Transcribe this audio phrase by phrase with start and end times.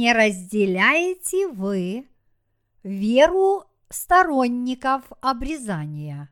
[0.00, 2.08] не разделяете вы
[2.82, 6.30] веру сторонников обрезания.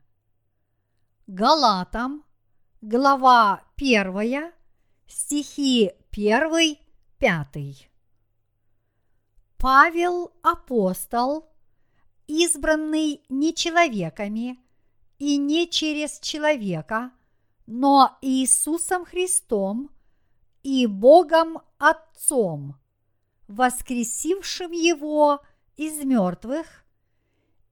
[1.27, 2.23] Галатам,
[2.81, 4.51] глава 1,
[5.05, 6.77] стихи 1,
[7.19, 7.91] 5.
[9.57, 11.47] Павел апостол,
[12.25, 14.57] избранный не человеками
[15.19, 17.11] и не через человека,
[17.67, 19.91] но Иисусом Христом
[20.63, 22.79] и Богом Отцом,
[23.49, 25.41] воскресившим Его
[25.75, 26.85] из мертвых,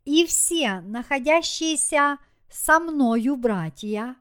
[0.05, 2.17] и все находящиеся
[2.49, 4.15] со мною братья,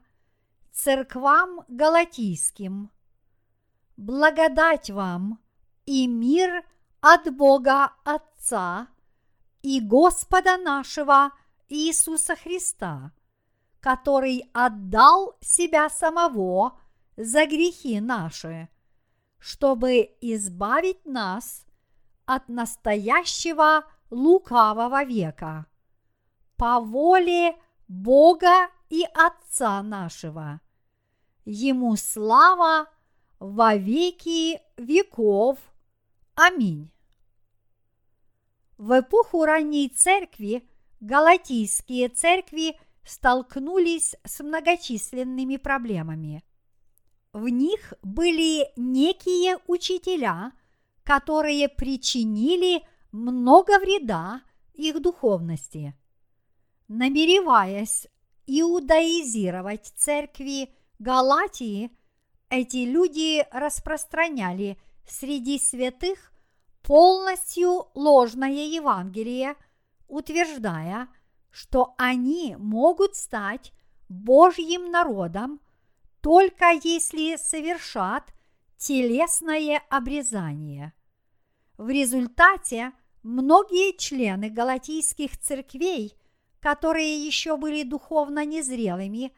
[0.71, 2.91] церквам галатийским.
[3.97, 5.39] Благодать вам
[5.85, 6.63] и мир
[7.01, 8.87] от Бога Отца
[9.63, 11.31] и Господа нашего
[11.69, 13.11] Иисуса Христа,
[13.79, 16.79] который отдал себя самого
[17.15, 18.69] за грехи наши,
[19.39, 21.65] чтобы избавить нас
[22.25, 25.65] от настоящего лукавого века
[26.57, 27.55] по воле
[27.87, 30.59] Бога и Отца нашего.
[31.45, 32.89] Ему слава
[33.39, 35.59] во веки веков.
[36.35, 36.91] Аминь.
[38.77, 40.67] В эпоху ранней церкви
[40.99, 46.43] галатийские церкви столкнулись с многочисленными проблемами.
[47.33, 50.51] В них были некие учителя,
[51.03, 54.41] которые причинили много вреда
[54.73, 55.95] их духовности–
[56.87, 58.07] намереваясь
[58.45, 61.91] иудаизировать церкви Галатии,
[62.49, 66.31] эти люди распространяли среди святых
[66.81, 69.55] полностью ложное Евангелие,
[70.07, 71.09] утверждая,
[71.51, 73.73] что они могут стать
[74.07, 75.59] Божьим народом
[76.21, 78.33] только если совершат
[78.77, 80.93] телесное обрезание.
[81.77, 82.91] В результате
[83.23, 86.13] многие члены галатийских церквей–
[86.59, 89.33] которые еще были духовно незрелыми,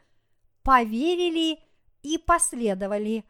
[0.63, 1.59] поверили
[2.01, 3.25] и последовали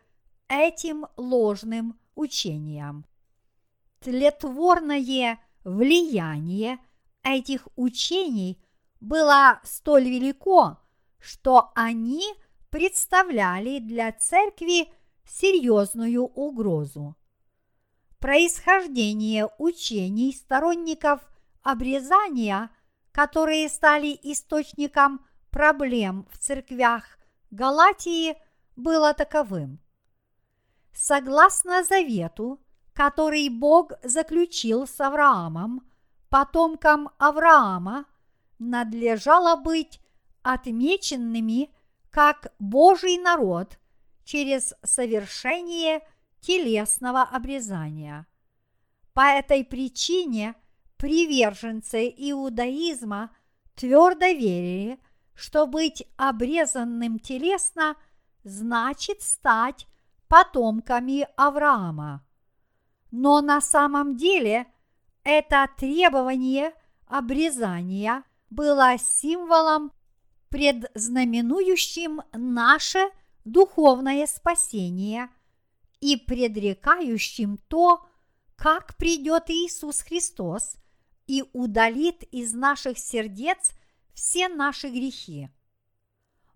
[0.48, 3.06] этим ложным учениям.
[4.00, 6.80] Тлетворное влияние
[7.24, 8.62] этих учений
[9.00, 10.78] было столь велико,
[11.20, 12.24] что они
[12.70, 14.92] представляли для церкви
[15.26, 17.16] серьезную угрозу.
[18.20, 21.22] Происхождение учений сторонников
[21.64, 22.70] обрезания–
[23.12, 27.18] которые стали источником проблем в церквях
[27.52, 28.38] Галатии,
[28.76, 29.82] было таковым.
[30.94, 32.62] Согласно завету,
[32.94, 35.82] который Бог заключил с Авраамом,
[36.30, 38.06] потомкам Авраама,
[38.60, 40.00] надлежало быть
[40.44, 41.70] отмеченными
[42.10, 43.80] как Божий народ
[44.24, 46.02] через совершение
[46.40, 48.28] телесного обрезания.
[49.14, 50.56] По этой причине–
[51.00, 53.32] приверженцы иудаизма
[53.76, 55.00] твердо верили,
[55.34, 57.96] что быть обрезанным телесно
[58.44, 59.88] значит стать
[60.28, 62.26] потомками Авраама.
[63.12, 64.68] Но на самом деле
[65.24, 66.74] это требование
[67.08, 69.94] обрезания было символом,
[70.50, 73.10] предзнаменующим наше
[73.46, 75.30] духовное спасение
[76.00, 78.06] и предрекающим то,
[78.56, 80.76] как придет Иисус Христос–
[81.30, 83.74] и удалит из наших сердец
[84.16, 85.52] все наши грехи.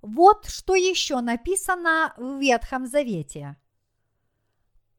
[0.01, 3.55] Вот что еще написано в Ветхом Завете.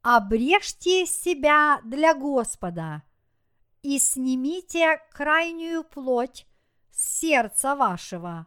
[0.00, 3.03] Обрежьте себя для Господа
[3.83, 6.47] и снимите крайнюю плоть
[6.93, 8.47] с сердца вашего,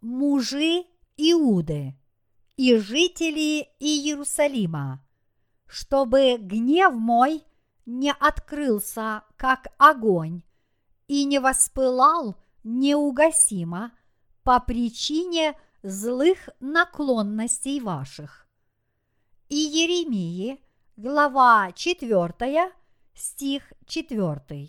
[0.00, 0.84] мужи
[1.16, 1.96] Иуды
[2.56, 5.04] и жители Иерусалима,
[5.66, 7.44] чтобы гнев мой
[7.86, 10.42] не открылся, как огонь,
[11.06, 13.92] и не воспылал неугасимо
[14.42, 18.46] по причине злых наклонностей ваших.
[19.48, 20.60] И Еремии,
[20.96, 22.72] глава 4,
[23.14, 24.68] стих 4.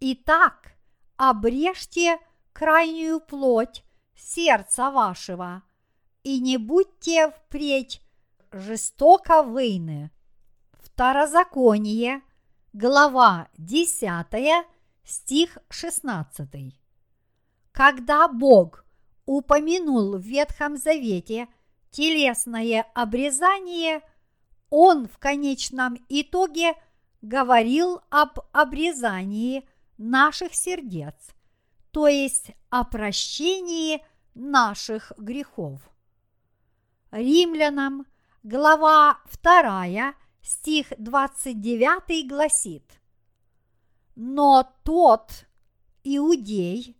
[0.00, 0.74] Итак,
[1.16, 2.18] обрежьте
[2.52, 3.84] крайнюю плоть
[4.16, 5.62] сердца вашего,
[6.22, 8.00] и не будьте впредь
[8.50, 10.10] жестоко войны.
[10.72, 12.22] Второзаконие,
[12.72, 14.66] глава 10,
[15.04, 16.74] стих 16.
[17.72, 18.84] Когда Бог
[19.26, 21.48] упомянул в Ветхом Завете
[21.90, 24.02] телесное обрезание,
[24.70, 26.74] Он в конечном итоге
[27.22, 29.68] говорил об обрезании
[29.98, 31.33] наших сердец,
[31.94, 34.04] то есть о прощении
[34.34, 35.80] наших грехов.
[37.12, 38.04] Римлянам,
[38.42, 43.00] глава 2, стих 29 гласит,
[44.16, 45.46] «Но тот
[46.02, 46.96] иудей,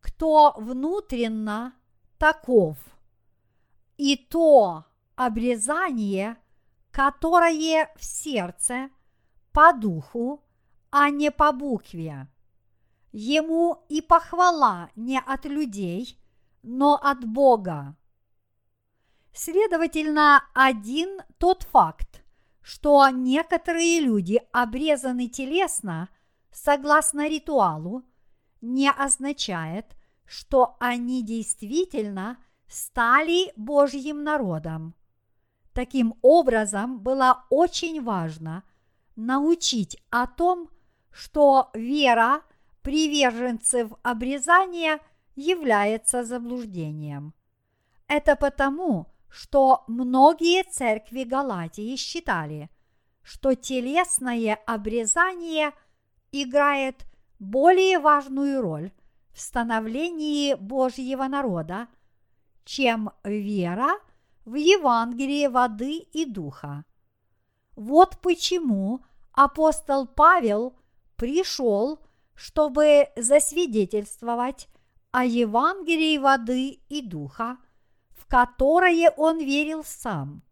[0.00, 1.74] кто внутренно
[2.16, 2.78] таков,
[3.98, 4.86] и то
[5.16, 6.38] обрезание,
[6.90, 8.88] которое в сердце
[9.52, 10.42] по духу,
[10.90, 12.26] а не по букве.
[13.12, 16.18] Ему и похвала не от людей,
[16.62, 17.96] но от Бога.
[19.32, 22.22] Следовательно, один тот факт,
[22.62, 26.08] что некоторые люди обрезаны телесно,
[26.52, 28.04] согласно ритуалу,
[28.60, 34.94] не означает, что они действительно стали Божьим народом.
[35.72, 38.62] Таким образом, было очень важно
[39.16, 40.68] научить о том,
[41.10, 42.42] что вера
[42.82, 45.00] приверженцев обрезания
[45.34, 47.34] является заблуждением.
[48.06, 52.70] Это потому, что многие церкви Галатии считали,
[53.22, 55.72] что телесное обрезание
[56.32, 57.06] играет
[57.38, 58.92] более важную роль
[59.32, 61.88] в становлении Божьего народа,
[62.64, 63.90] чем вера
[64.44, 66.84] в Евангелие воды и духа.
[67.76, 70.76] Вот почему апостол Павел
[71.16, 72.00] пришел,
[72.40, 74.68] чтобы засвидетельствовать
[75.10, 77.58] о Евангелии воды и духа–
[78.30, 80.42] которое он верил сам,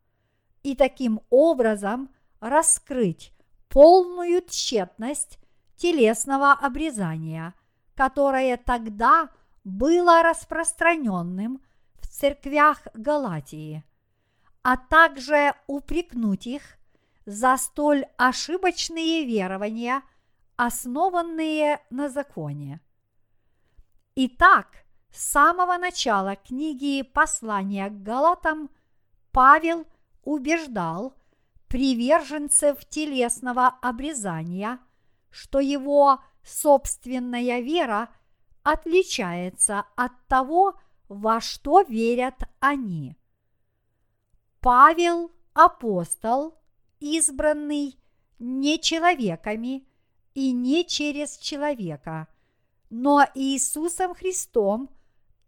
[0.64, 3.32] и таким образом раскрыть
[3.68, 5.38] полную тщетность
[5.76, 7.54] телесного обрезания,
[7.94, 9.30] которое тогда
[9.62, 11.62] было распространенным
[12.00, 13.84] в церквях Галатии,
[14.62, 16.62] а также упрекнуть их
[17.26, 20.02] за столь ошибочные верования,
[20.58, 22.80] основанные на законе.
[24.16, 28.68] Итак, с самого начала книги послания к Галатам
[29.30, 29.86] Павел
[30.24, 31.14] убеждал
[31.68, 34.80] приверженцев телесного обрезания,
[35.30, 38.08] что его собственная вера
[38.64, 40.74] отличается от того,
[41.08, 43.16] во что верят они.
[44.60, 46.58] Павел– апостол,
[46.98, 47.96] избранный
[48.40, 49.87] не человеками
[50.38, 52.28] и не через человека,
[52.90, 54.88] но Иисусом Христом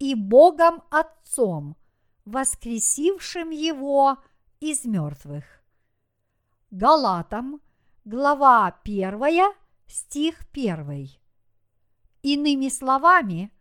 [0.01, 1.77] и Богом Отцом,
[2.25, 4.19] воскресившим Его
[4.59, 5.45] из мертвых.
[6.73, 7.61] Галатам,
[8.05, 9.53] глава 1,
[9.87, 11.09] стих 1.
[12.23, 13.53] Иными словами,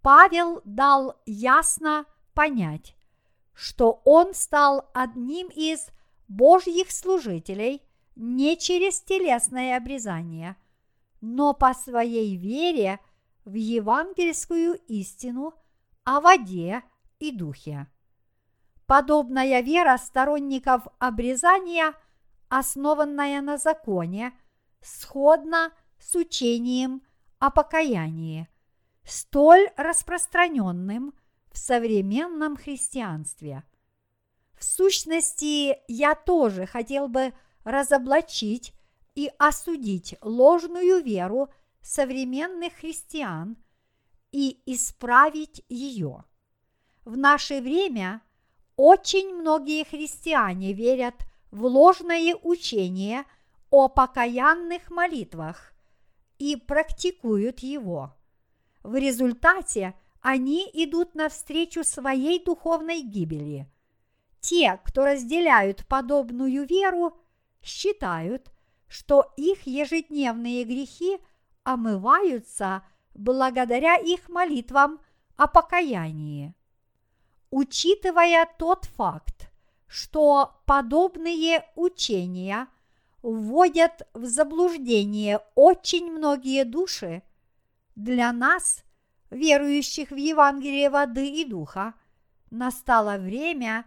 [0.00, 2.96] Павел дал ясно понять,
[3.54, 5.90] что он стал одним из
[6.26, 7.82] Божьих служителей
[8.16, 10.56] не через телесное обрезание,
[11.22, 13.00] но по своей вере
[13.46, 15.54] в евангельскую истину
[16.04, 16.82] о воде
[17.20, 17.86] и духе.
[18.86, 21.94] Подобная вера сторонников обрезания,
[22.48, 24.32] основанная на законе,
[24.82, 27.02] сходна с учением
[27.38, 28.48] о покаянии,
[29.04, 31.14] столь распространенным
[31.52, 33.62] в современном христианстве.
[34.58, 37.32] В сущности, я тоже хотел бы
[37.62, 38.74] разоблачить
[39.14, 41.50] и осудить ложную веру
[41.80, 43.56] современных христиан–
[44.32, 46.24] и исправить ее.
[47.04, 48.22] В наше время
[48.76, 51.14] очень многие христиане верят
[51.50, 53.24] в ложное учение
[53.70, 55.72] о покаянных молитвах
[56.38, 58.14] и практикуют его.
[58.82, 63.70] В результате они идут навстречу своей духовной гибели.
[64.40, 67.16] Те, кто разделяют подобную веру,
[67.62, 68.50] считают,
[68.92, 71.18] что их ежедневные грехи
[71.62, 72.82] омываются
[73.14, 75.00] благодаря их молитвам
[75.36, 76.54] о покаянии.
[77.50, 79.50] Учитывая тот факт,
[79.86, 82.68] что подобные учения
[83.22, 87.22] вводят в заблуждение очень многие души,
[87.96, 88.84] для нас,
[89.30, 91.94] верующих в Евангелие воды и духа,
[92.50, 93.86] настало время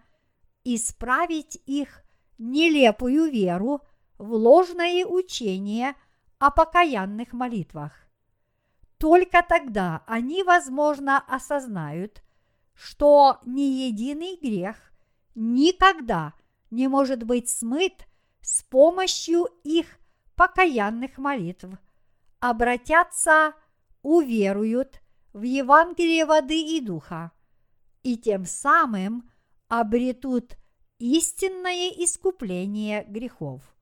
[0.63, 2.01] исправить их
[2.39, 3.83] нелепую веру
[4.17, 5.95] в ложное учение
[6.39, 7.93] о покаянных молитвах.
[8.97, 12.23] Только тогда они, возможно, осознают,
[12.73, 14.77] что ни единый грех
[15.33, 16.33] никогда
[16.71, 18.07] не может быть смыт
[18.41, 19.87] с помощью их
[20.35, 21.69] покаянных молитв,
[22.39, 23.53] обратятся,
[24.01, 25.01] уверуют
[25.33, 27.31] в Евангелие воды и духа,
[28.03, 29.29] и тем самым
[29.67, 30.57] обретут
[30.99, 33.74] истинное искупление грехов.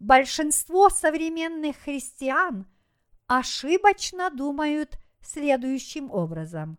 [0.00, 2.66] Большинство современных христиан–
[3.28, 6.78] ошибочно думают следующим образом.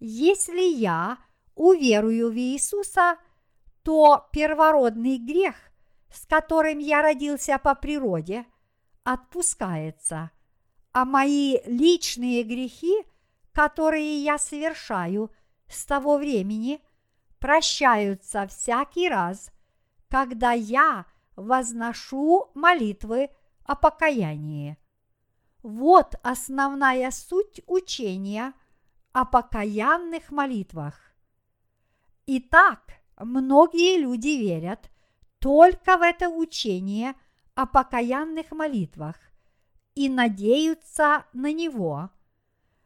[0.00, 1.16] Если я
[1.54, 3.16] уверую в Иисуса,
[3.82, 5.54] то первородный грех
[6.12, 8.44] с которым я родился по природе,
[9.02, 10.30] отпускается,
[10.92, 12.94] а мои личные грехи,
[13.52, 15.30] которые я совершаю
[15.68, 16.80] с того времени,
[17.38, 19.50] прощаются всякий раз,
[20.08, 23.30] когда я возношу молитвы
[23.64, 24.76] о покаянии.
[25.62, 28.52] Вот основная суть учения
[29.12, 31.14] о покаянных молитвах.
[32.26, 34.90] Итак, многие люди верят
[35.38, 37.14] только в это учение
[37.54, 39.16] о покаянных молитвах
[39.94, 42.10] и надеются на него,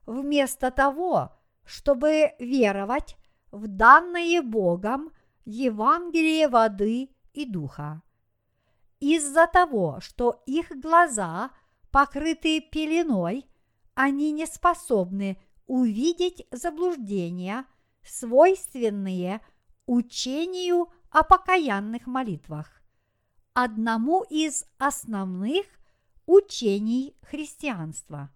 [0.07, 1.33] вместо того,
[1.65, 3.17] чтобы веровать
[3.51, 5.13] в данное Богом
[5.45, 8.03] Евангелие воды и духа.
[9.01, 11.51] Из-за того, что их глаза
[11.91, 13.47] покрыты пеленой,
[13.95, 17.67] они не способны увидеть заблуждения,
[18.03, 19.41] свойственные
[19.87, 22.83] учению о покаянных молитвах,
[23.53, 25.67] одному из основных
[26.27, 28.31] учений христианства.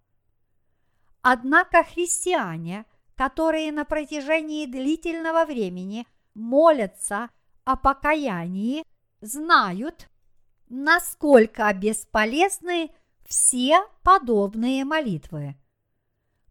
[1.22, 7.28] Однако христиане, которые на протяжении длительного времени молятся
[7.64, 8.84] о покаянии,
[9.20, 10.09] знают,
[10.70, 12.90] насколько бесполезны
[13.26, 15.56] все подобные молитвы.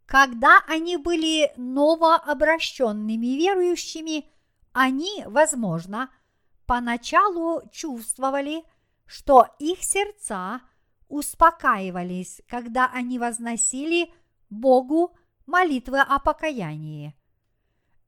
[0.06, 4.30] Когда они были новообращенными верующими,
[4.74, 6.12] они, возможно,
[6.66, 8.64] поначалу чувствовали,
[9.06, 10.62] что их сердца
[11.08, 14.14] успокаивались, когда они возносили
[14.50, 17.16] Богу молитвы о покаянии.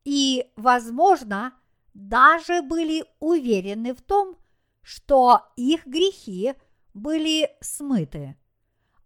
[0.03, 1.53] И, возможно,
[1.93, 4.37] даже были уверены в том,
[4.81, 6.53] что их грехи
[6.93, 8.37] были смыты.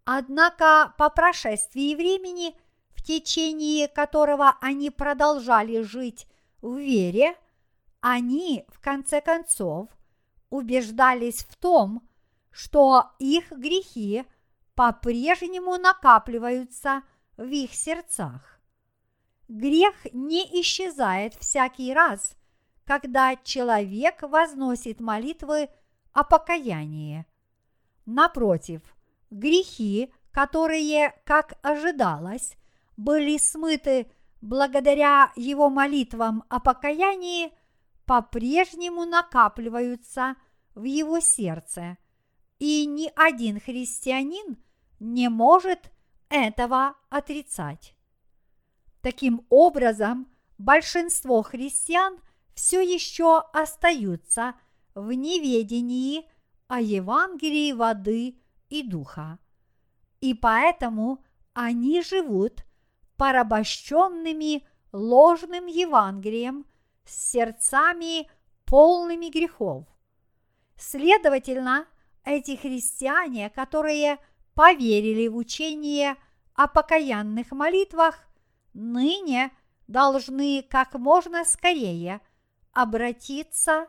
[0.04, 2.54] Однако по прошествии времени,
[2.94, 6.26] в течение которого они продолжали жить
[6.62, 7.36] в вере,
[8.00, 9.88] они, в конце концов,
[10.48, 12.08] убеждались в том,
[12.50, 14.24] что их грехи
[14.74, 17.02] по-прежнему накапливаются
[17.36, 18.60] в их сердцах.
[19.48, 22.35] Грех не исчезает всякий раз,
[22.86, 25.68] когда человек возносит молитвы
[26.12, 27.26] о покаянии.
[28.06, 28.80] Напротив,
[29.30, 32.56] грехи, которые, как ожидалось,
[32.96, 37.52] были смыты благодаря его молитвам о покаянии,
[38.04, 40.36] по-прежнему накапливаются
[40.76, 41.98] в его сердце,
[42.60, 44.58] и ни один христианин
[45.00, 45.90] не может
[46.28, 47.96] этого отрицать.
[49.02, 52.18] Таким образом, большинство христиан
[52.56, 54.54] все еще остаются
[54.94, 56.28] в неведении
[56.68, 59.38] о Евангелии воды и духа.
[60.20, 61.22] И поэтому
[61.52, 62.64] они живут
[63.18, 66.66] порабощенными ложным Евангелием
[67.04, 68.28] с сердцами
[68.64, 69.84] полными грехов.
[70.76, 71.86] Следовательно,
[72.24, 74.18] эти христиане, которые
[74.54, 76.16] поверили в учение
[76.54, 78.18] о покаянных молитвах,
[78.72, 79.52] ныне
[79.86, 82.22] должны как можно скорее–
[82.76, 83.88] обратиться,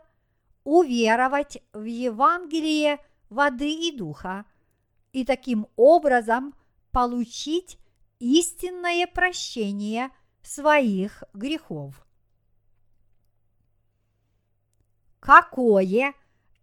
[0.63, 4.45] уверовать в Евангелие воды и духа
[5.11, 6.55] и таким образом
[6.91, 7.79] получить
[8.19, 10.09] истинное прощение
[10.41, 12.07] своих грехов.
[15.19, 16.13] Какое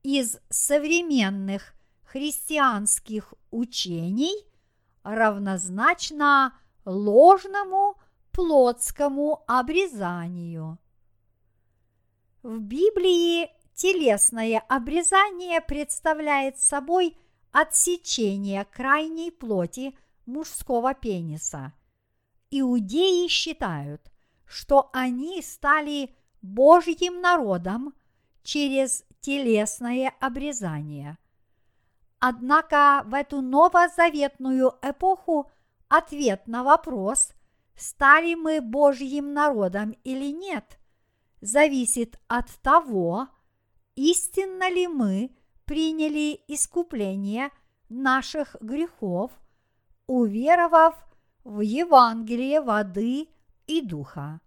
[0.02, 4.34] из современных христианских учений
[5.02, 8.00] равнозначно ложному
[8.32, 10.78] плотскому обрезанию?
[12.44, 17.16] В Библии телесное обрезание представляет собой
[17.52, 19.96] отсечение крайней плоти
[20.26, 21.72] мужского пениса.
[22.50, 24.02] Иудеи считают,
[24.44, 27.94] что они стали Божьим народом
[28.42, 31.16] через телесное обрезание.
[32.18, 35.50] Однако в эту новозаветную эпоху
[35.88, 37.32] ответ на вопрос,
[37.74, 40.78] стали мы Божьим народом или нет–
[41.44, 43.28] зависит от того,
[43.96, 45.30] истинно ли мы
[45.66, 47.50] приняли искупление
[47.90, 49.30] наших грехов,
[50.06, 50.94] уверовав
[51.44, 53.28] в Евангелие воды
[53.66, 54.40] и духа.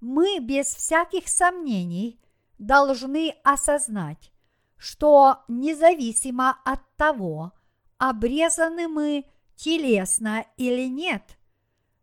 [0.00, 2.20] Мы без всяких сомнений
[2.58, 4.30] должны осознать,
[4.76, 7.52] что независимо от того,
[7.98, 9.24] обрезаны мы
[9.56, 11.36] телесно или нет,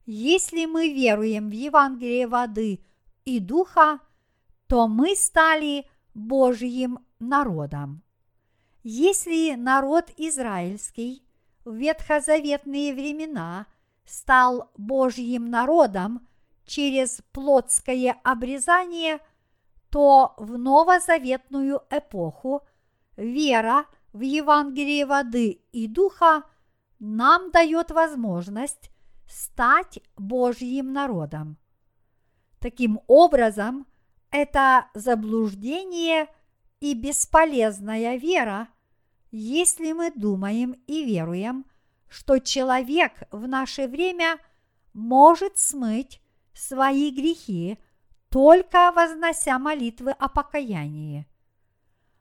[0.06, 2.84] если мы веруем в Евангелие воды
[3.26, 4.00] и Духа,
[4.68, 8.04] то мы стали Божьим народом.
[8.84, 11.24] Если народ израильский
[11.64, 13.68] в ветхозаветные времена
[14.06, 16.28] стал Божьим народом
[16.66, 19.20] через плотское обрезание,
[19.90, 22.64] то в новозаветную эпоху
[23.16, 26.44] вера в Евангелие воды и духа
[27.00, 28.90] нам дает возможность
[29.28, 31.58] стать Божьим народом.
[32.64, 33.86] Таким образом,
[34.32, 36.28] это заблуждение
[36.80, 38.70] и бесполезная вера,
[39.32, 41.66] если мы думаем и веруем,
[42.08, 44.38] что человек в наше время
[44.94, 46.22] может смыть
[46.54, 47.80] свои грехи,
[48.30, 51.28] только вознося молитвы о покаянии.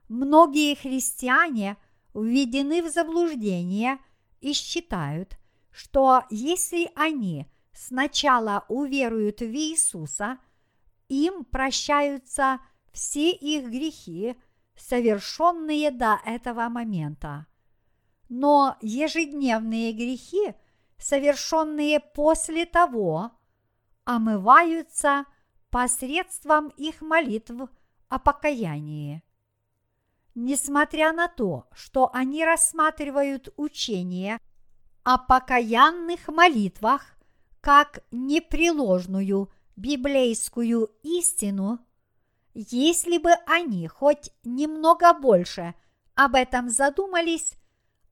[0.09, 1.77] Многие христиане
[2.15, 4.01] введены в заблуждение
[4.41, 5.39] и считают,
[5.71, 7.47] что если они
[7.87, 10.39] сначала уверуют в Иисуса,
[11.09, 12.61] им прощаются
[12.93, 14.37] все их грехи,
[14.77, 17.47] совершенные до этого момента.
[18.29, 20.55] Но ежедневные грехи,
[20.97, 23.33] совершенные после того,
[24.05, 25.25] омываются
[25.71, 27.69] посредством их молитв
[28.09, 29.23] о покаянии.
[30.35, 34.39] Несмотря на то, что они рассматривают учение
[35.03, 37.17] о покаянных молитвах
[37.63, 41.79] как непреложную библейскую истину,
[42.55, 45.75] если бы они хоть немного больше
[46.15, 47.55] об этом задумались,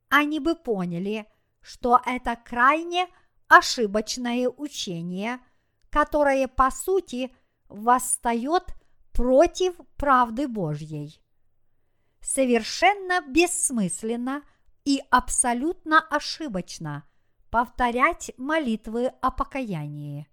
[0.08, 1.26] они бы поняли,
[1.60, 3.08] что это крайне
[3.48, 5.40] ошибочное учение,
[5.90, 7.34] которое по сути
[7.68, 8.72] восстает
[9.12, 11.20] против правды Божьей.
[12.20, 14.42] Совершенно бессмысленно
[14.84, 17.04] и абсолютно ошибочно
[17.50, 20.28] повторять молитвы о покаянии.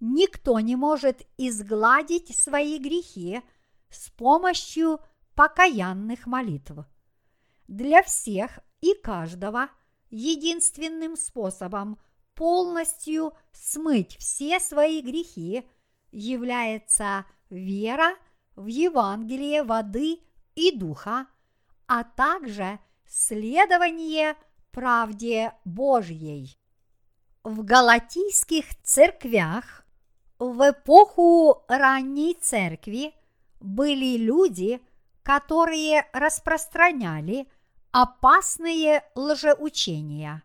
[0.00, 3.42] Никто не может изгладить свои грехи
[3.88, 5.00] с помощью
[5.34, 6.86] покаянных молитв.
[7.68, 9.68] Для всех и каждого
[10.10, 11.98] единственным способом
[12.34, 15.68] полностью смыть все свои грехи
[16.10, 18.16] является вера
[18.56, 20.20] в Евангелие воды
[20.54, 21.26] и духа,
[21.86, 24.36] а также следование
[24.72, 26.58] правде Божьей.
[27.44, 29.84] В галатийских церквях
[30.38, 33.14] в эпоху ранней церкви
[33.60, 34.80] были люди,
[35.22, 37.46] которые распространяли
[37.92, 40.42] опасные лжеучения.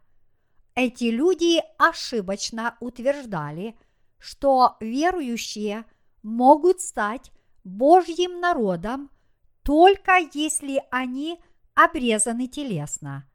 [0.75, 3.75] Эти люди ошибочно утверждали,
[4.19, 5.85] что верующие
[6.21, 7.31] могут стать
[7.63, 9.09] Божьим народом
[9.63, 11.41] только если они
[11.73, 13.26] обрезаны телесно.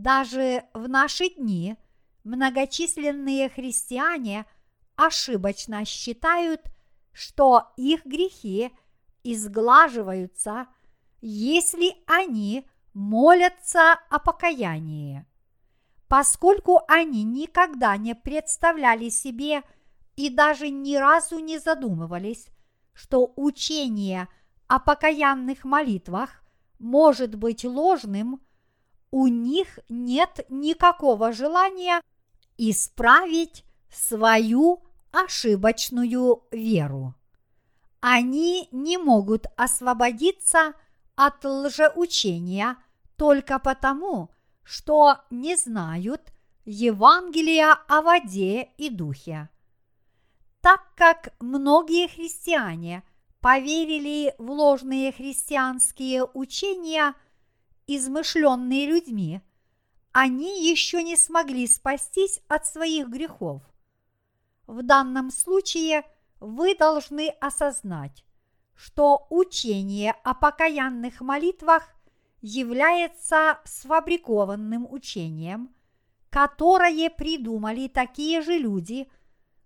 [0.00, 1.76] Даже в наши дни
[2.24, 4.46] многочисленные христиане
[4.96, 6.62] ошибочно считают,
[7.12, 8.72] что их грехи
[9.24, 10.68] изглаживаются,
[11.20, 15.26] если они молятся о покаянии.
[16.08, 19.62] Поскольку они никогда не представляли себе
[20.16, 22.48] и даже ни разу не задумывались,
[22.94, 24.28] что учение
[24.66, 26.42] о покаянных молитвах
[26.78, 28.40] может быть ложным,
[29.10, 32.00] у них нет никакого желания
[32.58, 37.14] исправить свою ошибочную веру.
[38.00, 40.74] Они не могут освободиться
[41.16, 42.76] от лжеучения
[43.16, 44.30] только потому,
[44.62, 46.32] что не знают
[46.64, 49.48] Евангелия о воде и духе.
[50.60, 53.02] Так как многие христиане
[53.40, 57.14] поверили в ложные христианские учения,
[57.96, 59.40] измышленные людьми,
[60.12, 63.62] они еще не смогли спастись от своих грехов.
[64.66, 66.04] В данном случае
[66.40, 68.24] вы должны осознать,
[68.74, 71.88] что учение о покаянных молитвах
[72.40, 75.74] является сфабрикованным учением,
[76.30, 79.08] которое придумали такие же люди,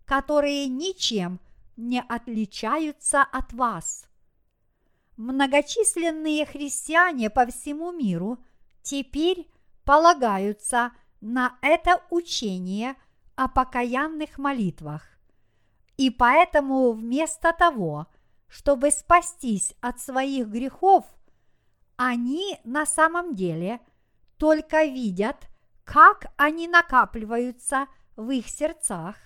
[0.05, 1.41] которые ничем
[1.77, 4.07] не отличаются от вас.
[5.17, 8.39] Многочисленные христиане по всему миру
[8.83, 9.49] теперь
[9.85, 12.97] полагаются на это учение
[13.37, 15.03] о покаянных молитвах.
[15.97, 18.07] И поэтому вместо того,
[18.49, 21.05] чтобы спастись от своих грехов,
[21.97, 23.81] они на самом деле
[24.37, 25.49] только видят,
[25.85, 29.17] как они накапливаются в их сердцах,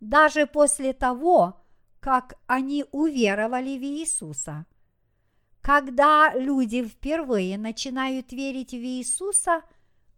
[0.00, 1.62] даже после того,
[2.00, 4.66] как они уверовали в Иисуса.
[5.64, 9.62] Когда люди впервые начинают верить в Иисуса,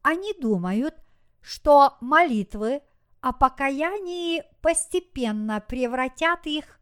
[0.02, 0.96] они думают,
[1.40, 2.82] что молитвы
[3.20, 6.80] о покаянии постепенно превратят их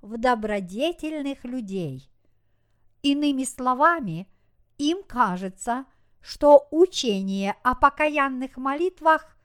[0.00, 2.10] в добродетельных людей.
[3.02, 4.26] Иными словами,
[4.78, 5.84] им кажется,
[6.22, 9.36] что учение о покаянных молитвах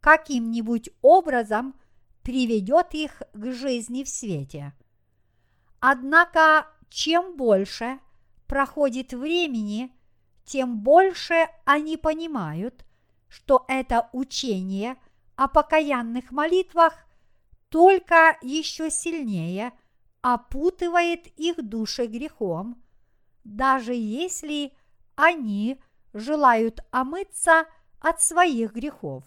[0.00, 1.76] каким-нибудь образом
[2.24, 4.74] приведет их к жизни в свете.
[5.78, 8.00] Однако, чем больше
[8.46, 9.92] проходит времени,
[10.44, 12.84] тем больше они понимают,
[13.28, 14.96] что это учение
[15.34, 16.94] о покаянных молитвах
[17.68, 19.72] только еще сильнее
[20.22, 22.82] опутывает их души грехом,
[23.44, 24.72] даже если
[25.14, 25.80] они
[26.12, 27.66] желают омыться
[28.00, 29.24] от своих грехов.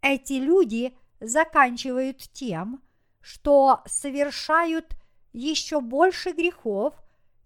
[0.00, 2.82] Эти люди заканчивают тем,
[3.20, 4.96] что совершают
[5.32, 6.94] еще больше грехов,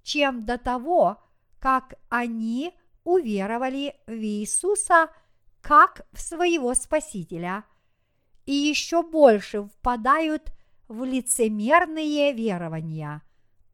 [0.08, 1.22] чем до того,
[1.60, 2.72] как они
[3.04, 5.10] уверовали в Иисуса
[5.60, 7.64] как в своего Спасителя,
[8.46, 10.50] и еще больше впадают
[10.88, 13.20] в лицемерные верования,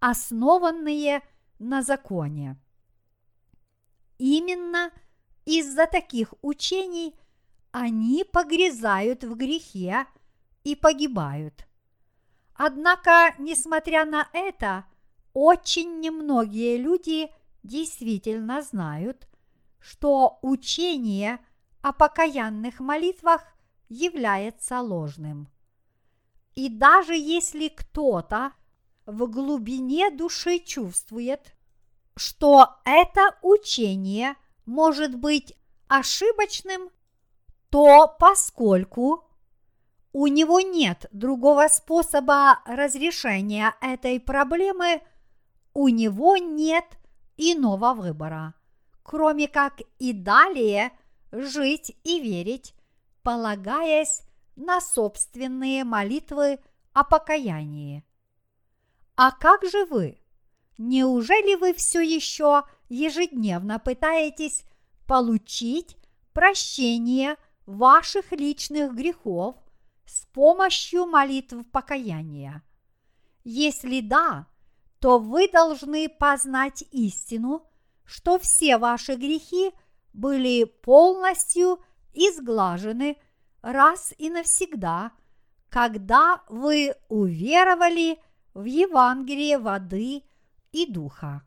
[0.01, 1.23] основанные
[1.61, 2.57] на законе.
[4.19, 4.91] Именно
[5.45, 7.15] из-за таких учений
[7.71, 10.07] они погрязают в грехе
[10.65, 11.69] и погибают.
[12.55, 14.85] Однако, несмотря на это,
[15.35, 17.31] очень немногие люди
[17.63, 19.29] действительно знают,
[19.81, 21.39] что учение
[21.83, 23.43] о покаянных молитвах
[23.89, 25.49] является ложным.
[26.55, 28.53] И даже если кто-то
[29.07, 31.55] в глубине души чувствует,
[32.17, 35.55] что это учение может быть
[35.89, 36.91] ошибочным,
[37.71, 39.29] то поскольку
[40.13, 45.03] у него нет другого способа разрешения этой проблемы,
[45.75, 46.87] у него нет
[47.37, 48.55] иного выбора,
[49.03, 50.93] кроме как и далее
[51.33, 52.75] жить и верить,
[53.23, 54.23] полагаясь
[54.55, 56.61] на собственные молитвы
[56.93, 58.05] о покаянии.
[59.17, 60.19] А как же вы?
[60.79, 64.65] Неужели вы все еще ежедневно пытаетесь
[65.07, 65.97] получить
[66.33, 69.57] прощение ваших личных грехов
[70.05, 72.63] с помощью молитв покаяния?
[73.45, 74.47] Если да,
[75.05, 77.67] то вы должны познать истину,
[78.07, 79.71] что все ваши грехи
[80.15, 81.79] были полностью
[82.15, 83.19] изглажены
[83.61, 85.13] раз и навсегда,
[85.69, 88.19] когда вы уверовали
[88.55, 90.23] в Евангелие воды
[90.73, 91.43] и духа.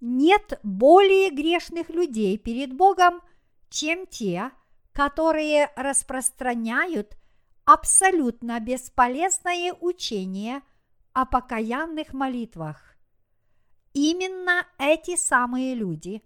[0.00, 3.20] Нет более грешных людей перед Богом,
[3.70, 4.50] чем те,
[4.92, 7.16] которые распространяют
[7.64, 10.62] абсолютно бесполезное учение
[11.18, 12.94] о покаянных молитвах.
[13.92, 16.22] Именно эти самые люди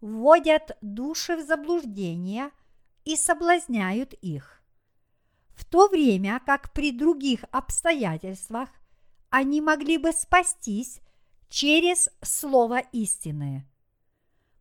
[0.00, 2.50] вводят души в заблуждение
[3.04, 4.60] и соблазняют их.
[5.50, 8.68] В то время как при других обстоятельствах
[9.30, 10.98] они могли бы спастись
[11.48, 13.64] через слово истины.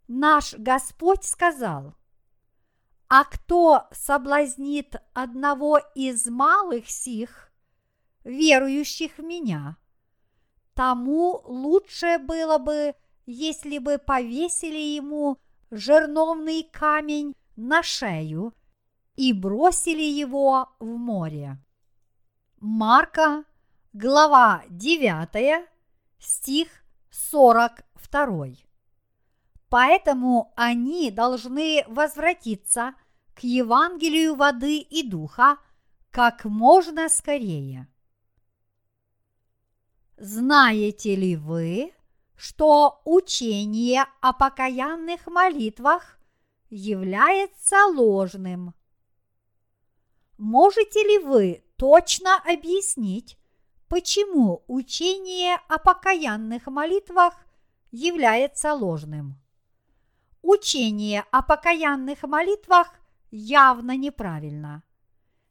[0.08, 1.96] Наш Господь сказал,
[3.08, 7.51] а кто соблазнит одного из малых сих,
[8.24, 9.78] верующих в меня,
[10.74, 15.38] тому лучше было бы, если бы повесили ему
[15.70, 18.54] жерновный камень на шею
[19.16, 21.58] и бросили его в море.
[22.60, 23.44] Марка,
[23.94, 25.68] глава 9,
[26.20, 26.68] стих
[27.10, 28.48] 42.
[29.70, 32.94] Поэтому они должны возвратиться
[33.36, 35.58] к Евангелию воды и духа
[36.12, 37.88] как можно скорее.
[40.24, 41.92] Знаете ли вы,
[42.36, 46.20] что учение о покаянных молитвах
[46.70, 48.76] является ложным?
[50.38, 53.40] Можете ли вы точно объяснить,
[53.88, 57.34] почему учение о покаянных молитвах
[57.90, 59.42] является ложным.
[60.44, 62.94] Учение о покаянных молитвах
[63.32, 64.84] явно неправильно.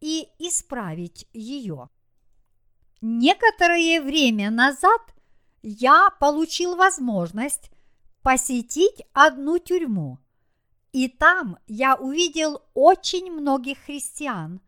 [0.00, 1.88] и исправить ее?
[3.00, 5.00] Некоторое время назад
[5.62, 7.70] я получил возможность
[8.22, 10.18] посетить одну тюрьму.
[10.92, 14.60] И там я увидел очень многих христиан,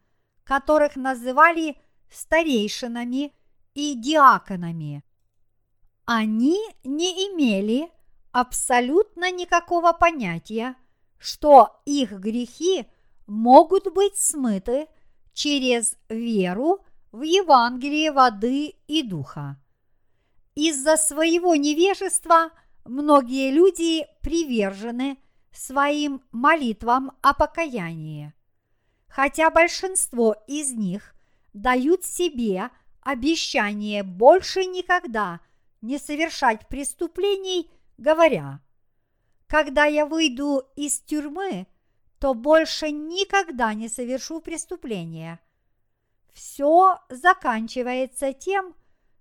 [0.42, 1.76] которых называли
[2.10, 3.32] старейшинами
[3.74, 5.04] и диаконами.
[6.06, 7.90] Они не имели
[8.34, 10.74] абсолютно никакого понятия,
[11.18, 12.86] что их грехи
[13.28, 14.88] могут быть смыты
[15.32, 19.56] через веру в Евангелие воды и духа.
[20.56, 22.50] Из-за своего невежества
[22.84, 25.16] многие люди привержены
[25.52, 28.34] своим молитвам о покаянии.
[29.06, 31.14] Хотя большинство из них
[31.52, 32.70] дают себе
[33.00, 35.38] обещание больше никогда
[35.82, 38.60] не совершать преступлений, говоря,
[39.46, 41.66] когда я выйду из тюрьмы,
[42.18, 45.40] то больше никогда не совершу преступления.
[46.32, 48.74] Все заканчивается тем,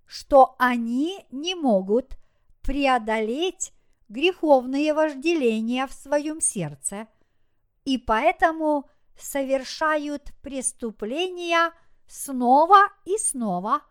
[0.06, 2.16] что они не могут
[2.62, 3.72] преодолеть
[4.08, 7.08] греховные вожделения в своем сердце,
[7.84, 11.72] и поэтому совершают преступления
[12.06, 13.82] снова и снова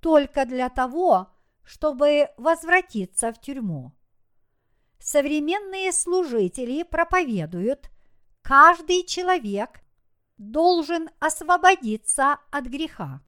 [0.00, 1.28] только для того,
[1.62, 3.92] чтобы возвратиться в тюрьму.
[5.04, 7.90] Современные служители проповедуют,
[8.40, 9.82] каждый человек
[10.38, 13.20] должен освободиться от греха.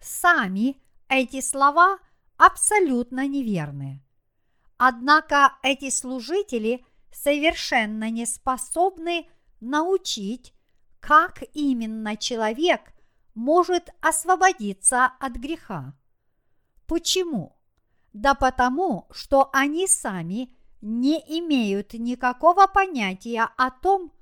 [0.00, 1.98] Сами эти слова
[2.38, 4.02] абсолютно неверны.
[4.78, 9.28] Однако эти служители совершенно не способны
[9.60, 10.54] научить,
[11.00, 12.94] как именно человек
[13.34, 15.92] может освободиться от греха.
[16.86, 17.58] Почему?
[18.14, 24.12] Да потому, что они сами не имеют никакого понятия о том,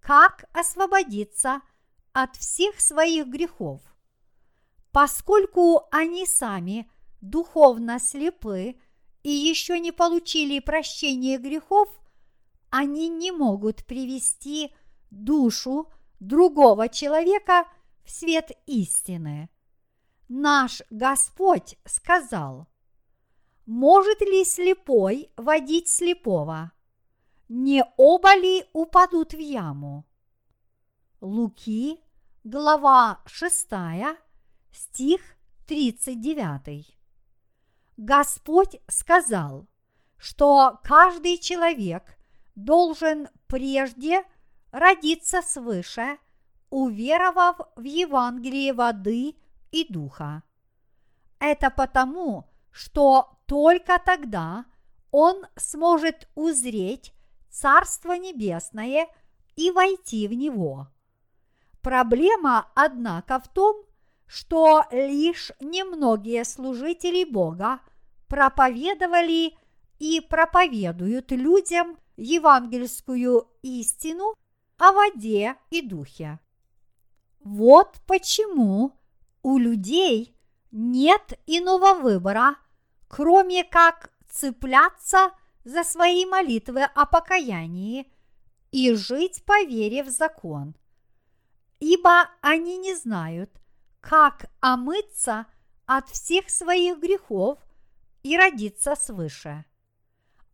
[0.00, 1.60] как освободиться
[2.12, 3.80] от всех своих грехов.
[4.92, 8.76] Поскольку они сами духовно слепы
[9.22, 11.88] и еще не получили прощения грехов,
[12.70, 14.74] они не могут привести
[15.10, 17.66] душу другого человека
[18.04, 19.50] в свет истины.
[20.28, 22.66] Наш Господь сказал,
[23.68, 26.72] может ли слепой водить слепого?
[27.50, 30.06] Не оба ли упадут в яму?
[31.20, 32.00] Луки,
[32.44, 33.68] глава 6,
[34.72, 35.20] стих
[35.66, 36.98] 39.
[37.98, 39.66] Господь сказал,
[40.16, 42.16] что каждый человек
[42.54, 44.24] должен прежде
[44.70, 46.16] родиться свыше,
[46.70, 49.36] уверовав в Евангелие воды
[49.72, 50.42] и духа.
[51.38, 54.64] Это потому, что только тогда
[55.10, 57.12] он сможет узреть
[57.50, 59.08] Царство Небесное
[59.56, 60.88] и войти в него.
[61.80, 63.84] Проблема, однако, в том,
[64.26, 67.80] что лишь немногие служители Бога
[68.28, 69.56] проповедовали
[69.98, 74.34] и проповедуют людям евангельскую истину
[74.76, 76.38] о воде и духе.
[77.40, 78.92] Вот почему
[79.42, 80.36] у людей
[80.70, 82.56] нет иного выбора,
[83.08, 85.32] кроме как цепляться
[85.64, 88.10] за свои молитвы о покаянии
[88.70, 90.74] и жить по вере в закон.
[91.80, 93.50] Ибо они не знают,
[94.00, 95.46] как омыться
[95.86, 97.58] от всех своих грехов
[98.22, 99.64] и родиться свыше.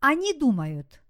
[0.00, 1.00] Они думают,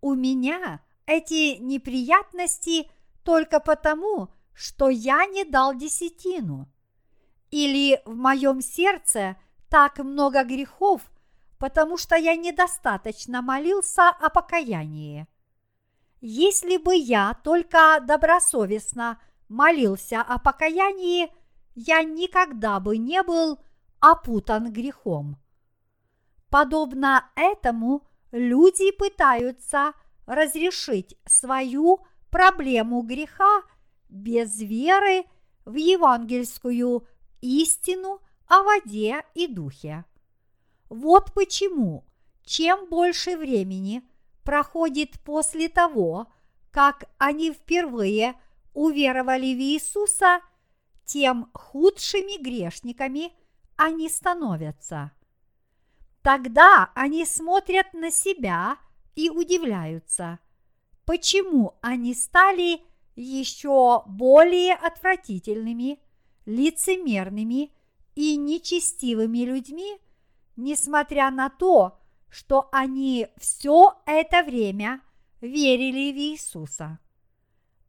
[0.00, 2.90] у меня эти неприятности
[3.24, 6.68] только потому, что я не дал десятину.
[7.50, 9.36] Или в моем сердце
[9.68, 11.02] так много грехов,
[11.58, 15.26] потому что я недостаточно молился о покаянии.
[16.20, 21.32] Если бы я только добросовестно молился о покаянии,
[21.74, 23.60] я никогда бы не был
[24.00, 25.36] опутан грехом.
[26.50, 29.92] Подобно этому люди пытаются
[30.26, 33.62] разрешить свою проблему греха
[34.08, 35.24] без веры
[35.64, 37.06] в евангельскую
[37.40, 40.04] истину о воде и духе.
[40.88, 42.04] Вот почему,
[42.44, 44.02] чем больше времени
[44.42, 46.26] проходит после того,
[46.70, 48.34] как они впервые
[48.72, 50.40] уверовали в Иисуса,
[51.04, 53.32] тем худшими грешниками
[53.76, 55.12] они становятся.
[56.22, 58.76] Тогда они смотрят на себя
[59.14, 60.38] и удивляются,
[61.04, 62.82] почему они стали
[63.16, 66.00] еще более отвратительными,
[66.48, 67.70] лицемерными
[68.14, 69.98] и нечестивыми людьми,
[70.56, 75.02] несмотря на то, что они все это время
[75.42, 76.98] верили в Иисуса.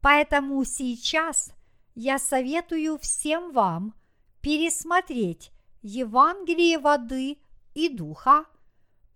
[0.01, 1.53] Поэтому сейчас
[1.95, 3.95] я советую всем вам
[4.41, 7.37] пересмотреть Евангелие воды
[7.73, 8.43] и духа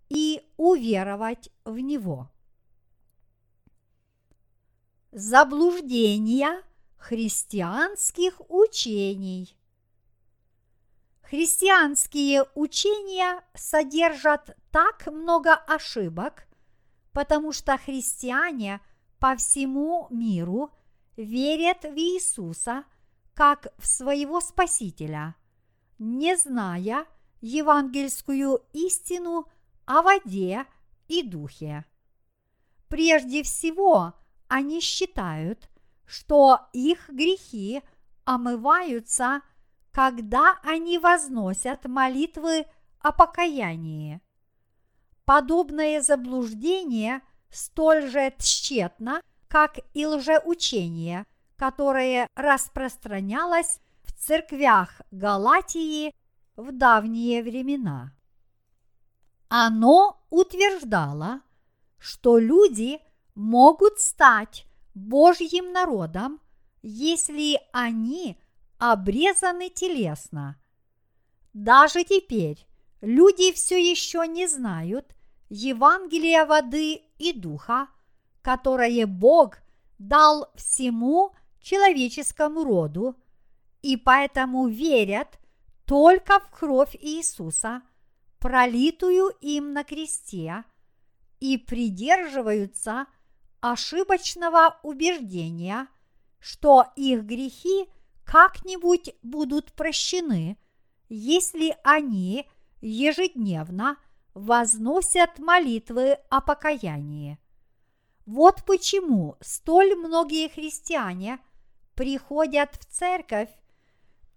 [0.07, 2.29] и уверовать в него.
[5.11, 6.63] Заблуждения
[7.03, 9.57] христианских учений.
[11.21, 16.47] Христианские учения содержат так много ошибок,
[17.11, 18.79] потому что христиане
[19.19, 20.71] по всему миру
[21.17, 22.85] верят в Иисуса
[23.33, 25.35] как в своего Спасителя,
[25.99, 27.05] не зная
[27.41, 29.49] евангельскую истину
[29.85, 30.65] о воде
[31.09, 31.83] и духе.
[32.87, 34.13] Прежде всего,
[34.47, 35.69] они считают,
[36.13, 37.81] что их грехи
[38.23, 39.41] омываются,
[39.91, 42.67] когда они возносят молитвы
[42.99, 44.21] о покаянии.
[45.25, 56.13] Подобное заблуждение столь же тщетно, как и лжеучение, которое распространялось в церквях Галатии
[56.55, 58.13] в давние времена.
[59.49, 61.41] Оно утверждало,
[61.97, 62.99] что люди
[63.33, 66.39] могут стать Божьим народом,
[66.81, 68.37] если они
[68.77, 70.59] обрезаны телесно.
[71.53, 72.65] Даже теперь
[73.01, 75.15] люди все еще не знают
[75.49, 77.87] Евангелия воды и духа,
[78.41, 79.59] которое Бог
[79.99, 83.15] дал всему человеческому роду,
[83.81, 85.39] и поэтому верят
[85.85, 87.81] только в кровь Иисуса,
[88.39, 90.63] пролитую им на кресте,
[91.39, 93.05] и придерживаются
[93.63, 95.87] ошибочного убеждения,
[96.37, 97.87] что их грехи
[98.25, 100.57] как-нибудь будут прощены,
[101.07, 102.45] если они
[102.81, 103.95] ежедневно
[104.33, 107.39] возносят молитвы о покаянии.
[108.25, 111.39] Вот почему столь многие христиане
[111.95, 113.49] приходят в церковь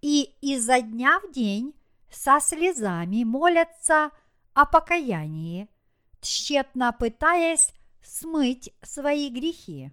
[0.02, 1.74] и изо дня в день
[2.12, 4.12] со слезами молятся
[4.54, 5.68] о покаянии,
[6.20, 7.72] тщетно пытаясь
[8.06, 9.90] смыть свои грехи.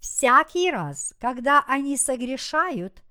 [0.00, 3.02] Всякий раз, когда они согрешают,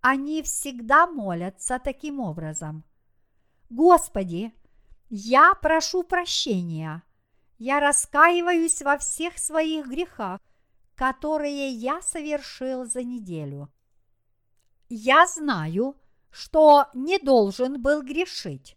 [0.00, 2.84] они всегда молятся таким образом.
[3.70, 4.52] Господи,
[5.08, 7.02] я прошу прощения,
[7.58, 10.40] я раскаиваюсь во всех своих грехах,
[10.94, 13.72] которые я совершил за неделю.
[14.88, 15.96] Я знаю,
[16.30, 18.76] что не должен был грешить,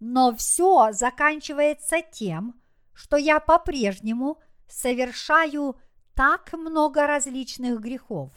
[0.00, 2.54] но все заканчивается тем,
[2.94, 5.76] что я по-прежнему совершаю
[6.14, 8.32] так много различных грехов.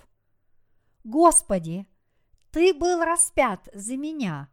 [1.03, 1.87] Господи,
[2.51, 4.49] Ты был распят за меня,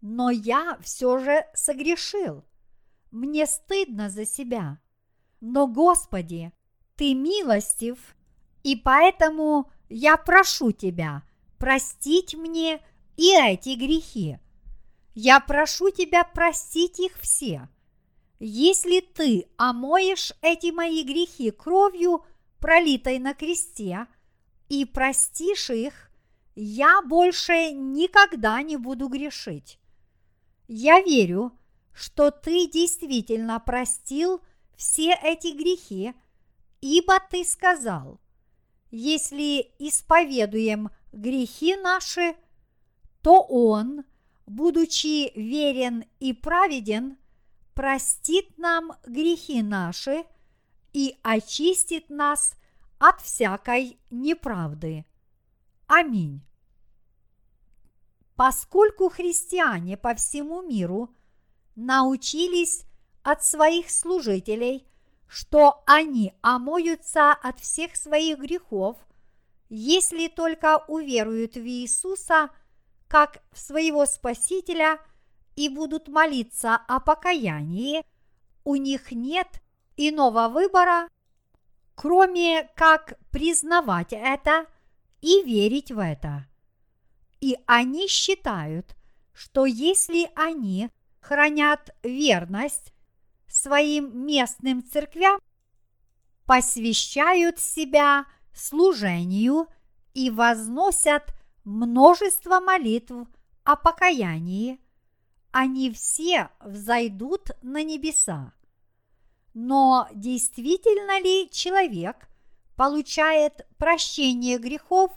[0.00, 2.44] но я все же согрешил.
[3.10, 4.78] Мне стыдно за себя.
[5.40, 6.52] Но, Господи,
[6.96, 7.98] Ты милостив,
[8.62, 11.22] и поэтому я прошу Тебя
[11.58, 12.82] простить мне
[13.16, 14.38] и эти грехи.
[15.14, 17.68] Я прошу Тебя простить их все–
[18.38, 22.24] если ты омоешь эти мои грехи кровью,
[22.60, 24.06] пролитой на кресте,
[24.68, 26.10] и простишь их,
[26.54, 29.78] я больше никогда не буду грешить.
[30.66, 31.52] Я верю,
[31.92, 34.40] что ты действительно простил
[34.76, 36.14] все эти грехи,
[36.80, 38.20] ибо ты сказал,
[38.90, 42.36] если исповедуем грехи наши,
[43.22, 44.04] то Он,
[44.46, 47.17] будучи верен и праведен,
[47.78, 50.24] простит нам грехи наши
[50.92, 52.54] и очистит нас
[52.98, 55.06] от всякой неправды.
[55.86, 56.40] Аминь.
[58.34, 61.14] Поскольку христиане по всему миру
[61.76, 62.82] научились
[63.22, 64.84] от своих служителей,
[65.28, 68.96] что они омоются от всех своих грехов,
[69.68, 72.50] если только уверуют в Иисуса
[73.06, 74.98] как в своего Спасителя–
[75.58, 78.04] и будут молиться о покаянии,
[78.62, 79.60] у них нет
[79.96, 81.08] иного выбора,
[81.96, 84.66] кроме как признавать это
[85.20, 86.46] и верить в это.
[87.40, 88.94] И они считают,
[89.32, 92.94] что если они хранят верность
[93.48, 95.40] своим местным церквям,
[96.46, 99.66] посвящают себя служению
[100.14, 101.34] и возносят
[101.64, 103.26] множество молитв
[103.64, 104.78] о покаянии,
[105.58, 108.52] они все взойдут на небеса.
[109.54, 112.28] Но действительно ли человек
[112.76, 115.10] получает прощение грехов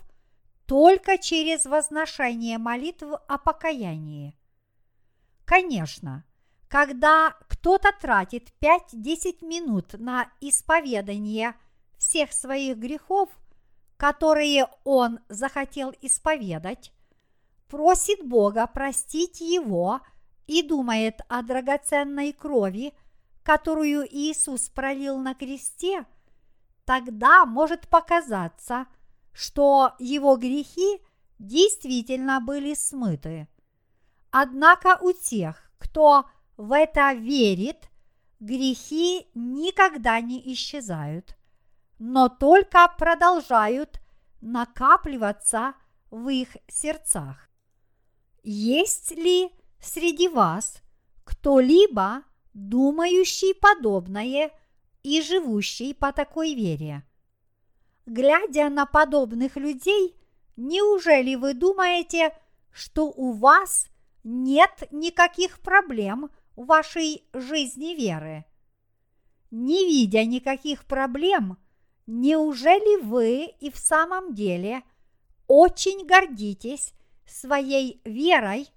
[0.66, 4.36] только через возношение молитв о покаянии?
[5.46, 6.26] Конечно,
[6.68, 11.54] когда кто-то тратит 5-10 минут на исповедание
[12.00, 13.30] всех своих грехов,
[13.96, 16.92] которые он захотел исповедать,
[17.68, 20.02] просит Бога простить его–
[20.52, 22.94] и думает о драгоценной крови,
[23.42, 26.06] которую Иисус пролил на кресте,
[26.84, 28.86] тогда может показаться,
[29.32, 31.00] что его грехи
[31.40, 33.48] действительно были смыты.
[34.30, 36.26] Однако у тех, кто
[36.58, 37.90] в это верит,
[38.42, 41.38] грехи никогда не исчезают,
[41.98, 44.02] но только продолжают
[44.42, 45.76] накапливаться
[46.10, 47.50] в их сердцах.
[48.44, 49.50] Есть ли
[49.82, 50.82] среди вас
[51.24, 52.24] кто-либо,
[52.54, 54.52] думающий подобное
[55.04, 57.04] и живущий по такой вере?
[58.06, 60.16] Глядя на подобных людей,
[60.56, 62.36] неужели вы думаете,
[62.72, 63.88] что у вас
[64.24, 68.46] нет никаких проблем в вашей жизни веры?
[69.50, 71.58] Не видя никаких проблем,
[72.08, 74.84] неужели вы и в самом деле
[75.48, 76.94] очень гордитесь
[77.26, 78.70] своей верой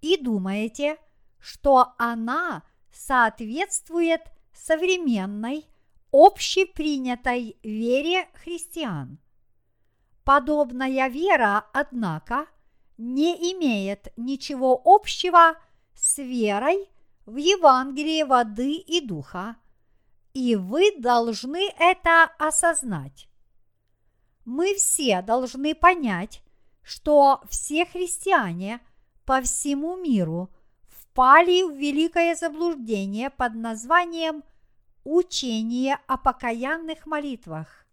[0.00, 0.96] и думаете,
[1.38, 4.22] что она соответствует
[4.52, 5.66] современной
[6.12, 9.18] общепринятой вере христиан.
[10.24, 12.46] Подобная вера, однако,
[12.98, 15.54] не имеет ничего общего
[15.94, 16.88] с верой
[17.26, 19.56] в Евангелие воды и духа,
[20.34, 23.28] и вы должны это осознать.
[24.44, 26.42] Мы все должны понять,
[26.82, 28.80] что все христиане
[29.30, 30.50] по всему миру
[30.88, 34.42] впали в великое заблуждение под названием
[35.04, 37.86] учение о покаянных молитвах.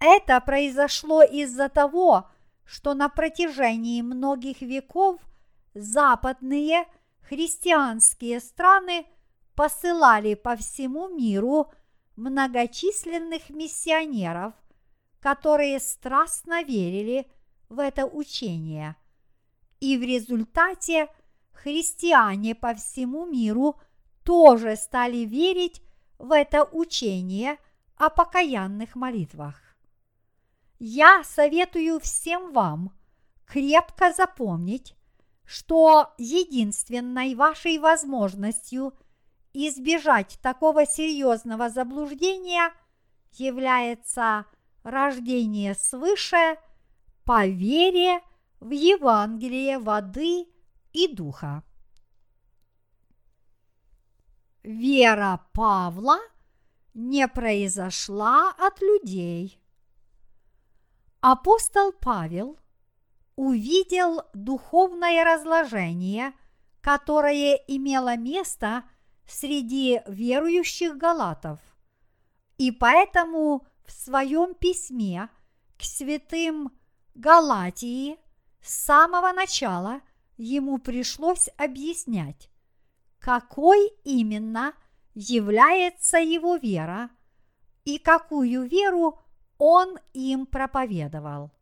[0.00, 2.26] Это произошло из-за того,
[2.64, 5.20] что на протяжении многих веков
[5.74, 6.86] западные
[7.20, 9.04] христианские страны
[9.54, 11.70] посылали по всему миру
[12.16, 14.54] многочисленных миссионеров,
[15.20, 17.30] которые страстно верили
[17.68, 18.96] в это учение.
[19.84, 21.08] И в результате
[21.52, 23.78] христиане по всему миру
[24.22, 25.82] тоже стали верить
[26.16, 27.58] в это учение
[27.96, 29.60] о покаянных молитвах.
[30.78, 32.94] Я советую всем вам
[33.44, 34.94] крепко запомнить,
[35.44, 38.94] что единственной вашей возможностью
[39.52, 42.72] избежать такого серьезного заблуждения
[43.32, 44.46] является
[44.82, 46.56] рождение свыше
[47.26, 48.22] по вере
[48.64, 50.46] в Евангелие воды
[50.94, 51.62] и духа.
[54.62, 56.18] Вера Павла
[56.94, 59.60] не произошла от людей.
[61.20, 62.58] Апостол Павел
[63.36, 66.32] увидел духовное разложение,
[66.80, 68.84] которое имело место
[69.26, 71.60] среди верующих галатов,
[72.56, 75.28] и поэтому в своем письме
[75.76, 76.72] к святым
[77.14, 78.23] Галатии
[78.64, 80.00] с самого начала
[80.38, 82.48] ему пришлось объяснять,
[83.18, 84.72] какой именно
[85.12, 87.10] является его вера
[87.84, 89.20] и какую веру
[89.58, 91.52] он им проповедовал.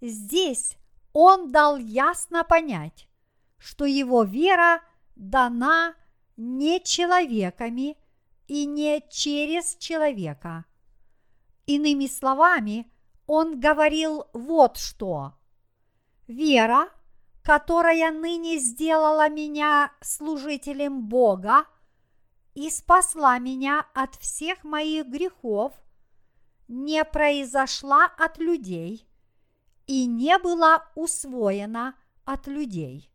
[0.00, 0.76] Здесь
[1.12, 3.08] он дал ясно понять,
[3.56, 4.82] что его вера
[5.14, 5.94] дана
[6.36, 7.96] не человеками
[8.48, 10.64] и не через человека.
[11.66, 12.90] Иными словами,
[13.28, 15.34] он говорил вот что.
[16.30, 16.88] Вера–
[17.42, 21.64] которая ныне сделала меня служителем Бога
[22.54, 25.72] и спасла меня от всех моих грехов,
[26.68, 29.06] не произошла от людей
[29.86, 33.10] и не была усвоена от людей.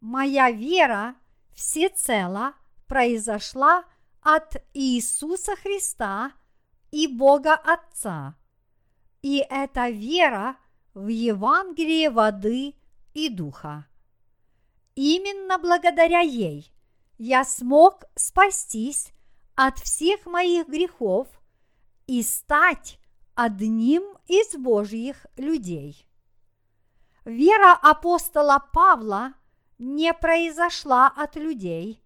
[0.00, 1.14] Моя вера
[1.54, 2.54] всецело
[2.86, 3.84] произошла
[4.22, 6.32] от Иисуса Христа
[6.90, 8.34] и Бога Отца.
[9.22, 10.56] И эта вера
[10.94, 12.74] в Евангелие воды
[13.12, 13.86] и духа.
[14.94, 16.72] Именно благодаря ей
[17.18, 19.12] я смог спастись
[19.56, 21.28] от всех моих грехов
[22.06, 22.98] и стать
[23.34, 26.06] одним из Божьих людей.
[27.24, 29.34] Вера апостола Павла
[29.78, 32.02] не произошла от людей,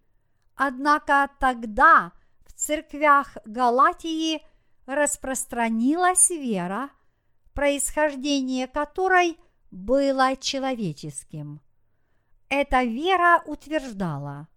[0.55, 2.13] однако тогда
[2.45, 4.43] в церквях Галатии
[4.85, 6.89] распространилась вера,
[7.59, 9.37] происхождение которой–
[9.71, 11.61] было человеческим.
[12.49, 14.47] Эта вера утверждала,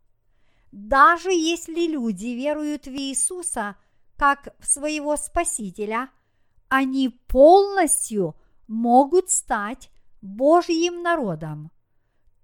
[0.71, 3.77] даже если люди веруют в Иисуса
[4.17, 6.11] как в своего Спасителя,
[6.69, 8.37] они полностью
[8.69, 9.91] могут стать
[10.23, 11.71] Божьим народом,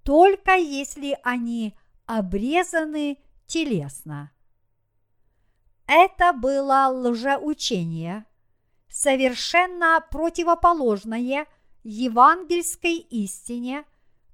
[0.02, 4.32] только если они обрезаны телесно.
[5.86, 8.26] Это было лжеучение,
[8.88, 11.46] совершенно противоположное–
[11.88, 13.84] евангельской истине,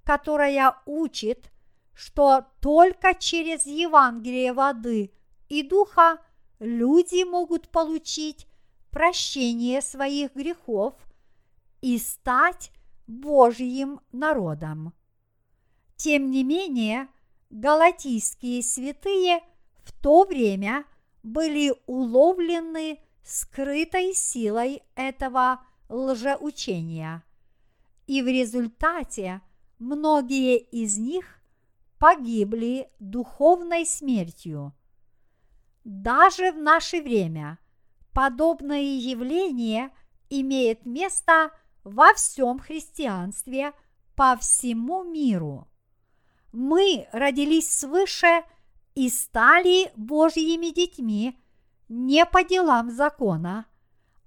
[0.03, 1.53] которая учит,
[1.95, 5.13] что только через Евангелие воды
[5.49, 6.19] и духа
[6.59, 8.49] люди могут получить
[8.91, 10.95] прощение своих грехов
[11.81, 12.73] и стать
[13.07, 14.93] Божьим народом.
[15.97, 17.09] Тем не менее,
[17.51, 19.43] галатийские святые
[19.85, 20.85] в то время
[21.23, 27.25] были уловлены скрытой силой этого лжеучения–
[28.07, 29.41] и в результате
[29.79, 31.41] многие из них
[31.99, 34.75] погибли духовной смертью.
[35.85, 37.59] Даже в наше время
[38.13, 39.91] подобное явление
[40.31, 41.51] имеет место
[41.83, 43.73] во всем христианстве
[44.15, 45.69] по всему миру.
[46.53, 48.45] Мы родились свыше
[48.95, 51.39] и стали Божьими детьми
[51.89, 53.67] не по делам закона,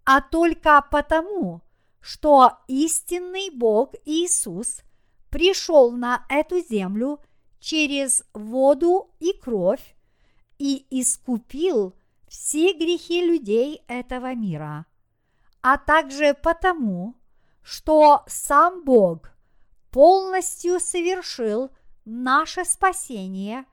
[0.05, 1.61] а только потому,
[1.99, 4.81] что истинный Бог Иисус
[5.29, 7.19] пришел на эту землю
[7.59, 9.95] через воду и кровь
[10.57, 11.93] и искупил
[12.27, 14.85] все грехи людей этого мира,
[15.61, 17.15] а также потому,
[17.61, 19.31] что сам Бог
[19.91, 21.71] полностью совершил
[22.05, 23.65] наше спасение,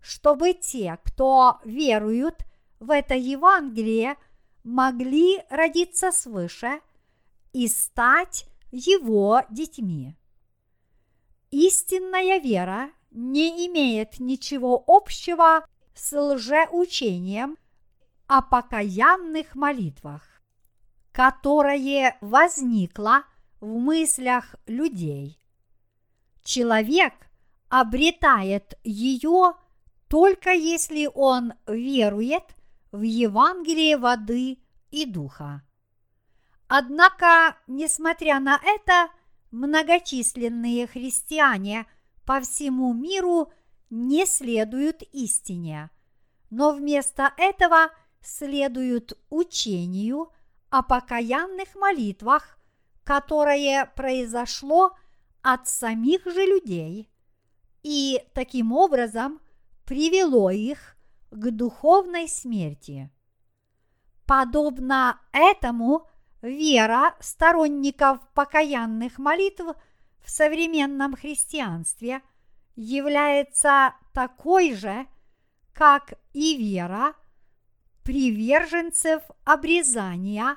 [0.00, 2.44] чтобы те, кто веруют
[2.80, 4.16] в это Евангелие,
[4.64, 6.80] могли родиться свыше
[7.52, 10.14] и стать его детьми.
[11.50, 17.56] Истинная вера не имеет ничего общего с лжеучением
[18.26, 20.42] о покаянных молитвах,
[21.12, 23.24] которое возникло
[23.60, 25.40] в мыслях людей.
[26.44, 27.14] Человек
[27.68, 29.54] обретает ее
[30.08, 32.44] только если он верует
[32.92, 34.58] в Евангелие воды
[34.90, 35.62] и духа.
[36.68, 39.10] Однако, несмотря на это,
[39.50, 41.86] многочисленные христиане
[42.24, 43.52] по всему миру
[43.90, 45.90] не следуют истине,
[46.50, 50.30] но вместо этого следуют учению
[50.68, 52.58] о покаянных молитвах,
[53.04, 54.94] которое произошло
[55.40, 57.10] от самих же людей
[57.82, 59.40] и таким образом
[59.86, 60.97] привело их
[61.30, 63.10] к духовной смерти.
[64.26, 66.06] Подобно этому
[66.42, 69.64] вера сторонников покаянных молитв
[70.20, 72.20] в современном христианстве
[72.76, 75.06] является такой же,
[75.72, 77.14] как и вера
[78.04, 80.56] приверженцев обрезания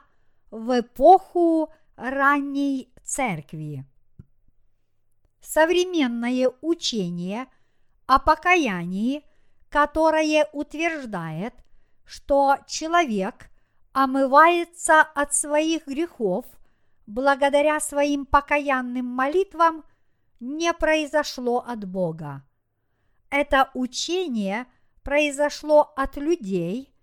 [0.52, 3.86] в эпоху ранней церкви.
[5.42, 7.48] Современное учение
[8.06, 9.26] о покаянии,
[9.72, 11.54] которое утверждает,
[12.06, 13.50] что человек
[13.94, 16.46] омывается от своих грехов
[17.08, 19.86] благодаря своим покаянным молитвам,
[20.42, 22.44] не произошло от Бога.
[23.30, 24.68] Это учение
[25.04, 26.94] произошло от людей,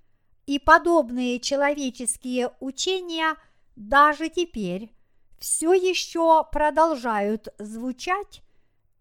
[0.44, 3.34] и подобные человеческие учения
[3.76, 4.94] даже теперь
[5.38, 8.42] все еще продолжают звучать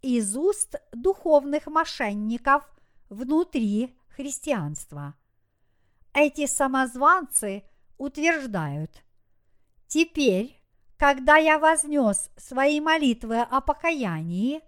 [0.01, 2.63] из уст духовных мошенников
[3.09, 5.15] внутри христианства.
[6.13, 7.63] Эти самозванцы
[7.97, 9.03] утверждают,
[9.87, 10.59] теперь,
[10.97, 14.61] когда я вознес свои молитвы о покаянии,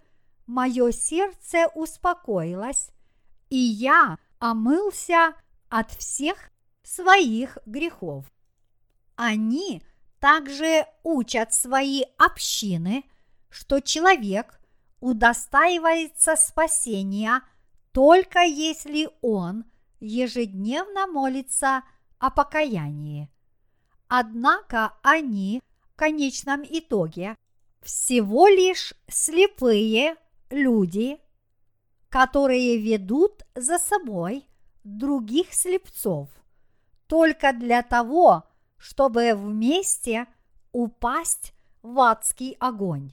[0.45, 2.89] мое сердце успокоилось,
[3.49, 5.33] и я омылся
[5.69, 6.51] от всех
[6.83, 8.25] своих грехов.
[9.15, 9.83] Они
[10.19, 13.03] также учат свои общины,
[13.49, 14.59] что человек
[14.99, 17.41] удостаивается спасения
[17.99, 19.65] только если он
[19.99, 21.83] ежедневно молится
[22.17, 23.29] о покаянии.
[24.07, 27.35] Однако они в конечном итоге
[27.81, 30.15] всего лишь слепые
[30.49, 31.19] люди,
[32.07, 34.45] которые ведут за собой
[34.85, 36.29] других слепцов
[37.05, 38.45] только для того,
[38.77, 40.25] чтобы вместе
[40.71, 43.11] упасть в адский огонь.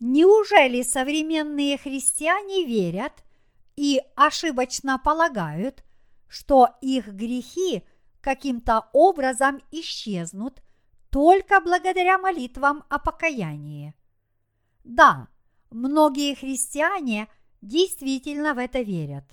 [0.00, 3.23] Неужели современные христиане верят
[3.76, 5.84] и ошибочно полагают,
[6.28, 7.84] что их грехи
[8.20, 10.62] каким-то образом исчезнут
[11.10, 13.94] только благодаря молитвам о покаянии?
[14.82, 15.28] Да,
[15.70, 17.28] многие христиане
[17.60, 19.24] действительно в это верят.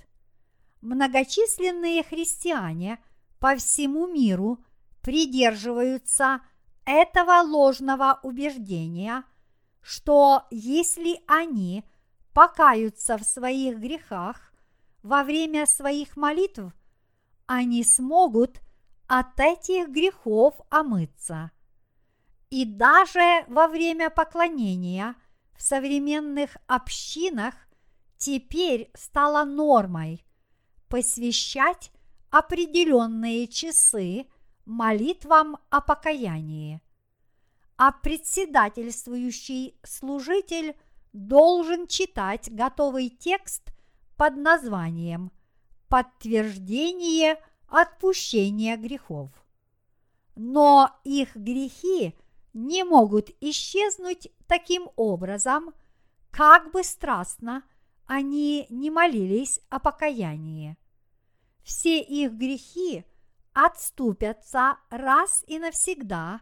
[0.81, 3.03] Многочисленные христиане
[3.39, 4.63] по всему миру
[5.01, 6.41] придерживаются
[6.85, 9.23] этого ложного убеждения,
[9.81, 11.83] что если они
[12.33, 14.53] покаются в своих грехах
[15.03, 16.73] во время своих молитв,
[17.45, 18.61] они смогут
[19.07, 21.51] от этих грехов омыться.
[22.49, 25.15] И даже во время поклонения
[25.57, 27.55] в современных общинах
[28.17, 30.25] теперь стало нормой
[30.87, 31.91] посвящать
[32.29, 34.27] определенные часы
[34.65, 36.81] молитвам о покаянии.
[37.77, 40.75] А председательствующий служитель
[41.13, 43.73] должен читать готовый текст
[44.17, 45.31] под названием
[45.87, 49.29] «Подтверждение отпущения грехов».
[50.35, 52.15] Но их грехи
[52.53, 55.73] не могут исчезнуть таким образом,
[56.31, 57.63] как бы страстно
[58.05, 60.77] они не молились о покаянии.
[61.63, 63.05] Все их грехи
[63.53, 66.41] отступятся раз и навсегда,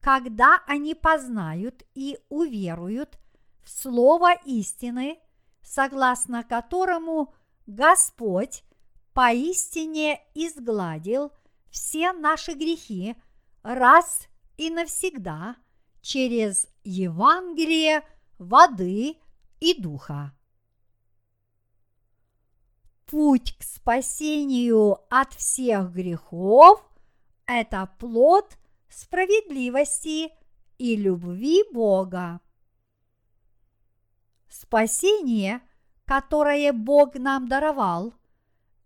[0.00, 3.18] когда они познают и уверуют
[3.64, 5.18] в Слово истины,
[5.62, 7.34] согласно которому
[7.66, 8.62] Господь
[9.12, 11.32] поистине изгладил
[11.70, 13.16] все наши грехи
[13.62, 15.56] раз и навсегда
[16.02, 18.02] через Евангелие
[18.38, 19.16] воды
[19.60, 20.36] и духа.
[23.06, 26.84] Путь к спасению от всех грехов–
[27.46, 28.58] это плод
[28.88, 30.32] справедливости
[30.78, 32.40] и любви Бога.
[34.54, 35.62] Спасение,
[36.04, 38.14] которое Бог нам даровал,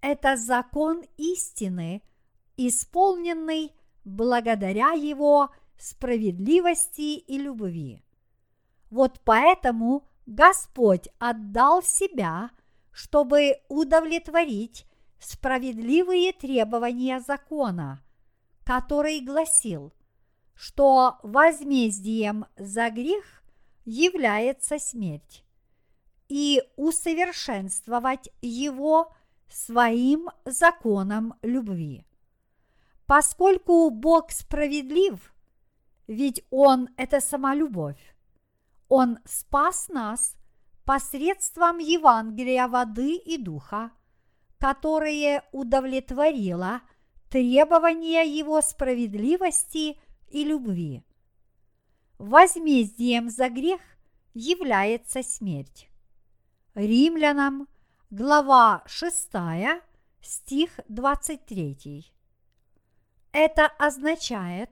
[0.00, 2.00] это закон истины,
[2.56, 8.02] исполненный благодаря Его справедливости и любви.
[8.88, 12.48] Вот поэтому Господь отдал себя,
[12.90, 14.86] чтобы удовлетворить
[15.18, 18.00] справедливые требования закона,
[18.64, 19.92] который гласил,
[20.54, 23.42] что возмездием за грех
[23.84, 25.44] является смерть,
[26.28, 29.12] и усовершенствовать его
[29.48, 32.04] своим законом любви.
[33.06, 35.32] Поскольку Бог справедлив,
[36.06, 38.14] ведь Он– это сама любовь,
[38.88, 40.36] Он спас нас
[40.84, 43.90] посредством Евангелия воды и духа,
[44.58, 46.82] которое удовлетворило
[47.30, 49.98] требования Его справедливости
[50.30, 51.02] и любви.
[52.18, 53.80] Возмездием за грех
[54.34, 55.88] является смерть.
[56.78, 57.66] Римлянам,
[58.08, 59.32] глава 6,
[60.20, 62.06] стих 23.
[63.32, 64.70] Это означает,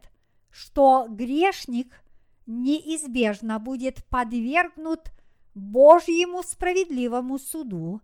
[0.49, 2.01] что грешник
[2.47, 5.11] неизбежно будет подвергнут
[5.57, 8.01] Божьему справедливому суду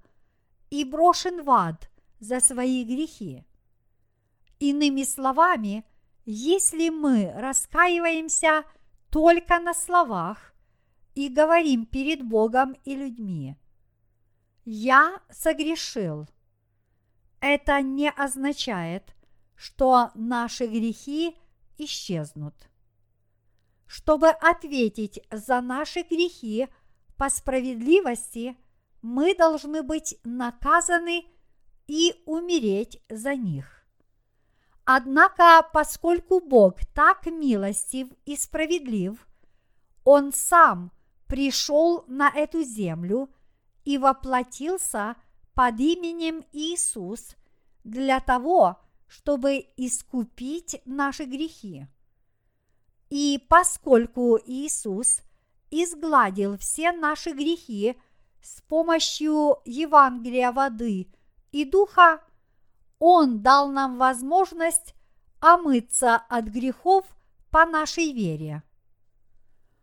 [0.68, 1.88] и брошен в ад
[2.18, 3.44] за свои грехи.
[4.58, 5.84] Иными словами,
[6.24, 8.64] если мы раскаиваемся
[9.10, 10.54] только на словах
[11.14, 13.56] и говорим перед Богом и людьми,
[14.64, 16.26] «Я согрешил»,
[17.42, 19.16] это не означает,
[19.56, 21.36] что наши грехи
[21.76, 22.54] исчезнут.
[23.84, 26.68] Чтобы ответить за наши грехи
[27.18, 28.56] по справедливости,
[29.02, 31.24] мы должны быть наказаны
[31.88, 33.84] и умереть за них.
[34.84, 39.26] Однако, поскольку Бог так милостив и справедлив,
[40.04, 40.92] Он сам
[41.26, 43.28] пришел на эту землю
[43.84, 45.16] и воплотился
[45.54, 47.36] под именем Иисус
[47.84, 48.78] для того,
[49.08, 51.86] чтобы искупить наши грехи.
[53.10, 55.20] И поскольку Иисус
[55.70, 57.98] изгладил все наши грехи
[58.40, 61.08] с помощью Евангелия воды
[61.50, 62.22] и духа,
[62.98, 64.94] Он дал нам возможность
[65.40, 67.04] омыться от грехов
[67.50, 68.62] по нашей вере.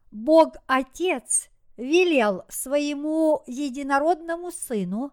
[0.09, 1.49] Бог Отец
[1.79, 5.11] велел своему единородному Сыну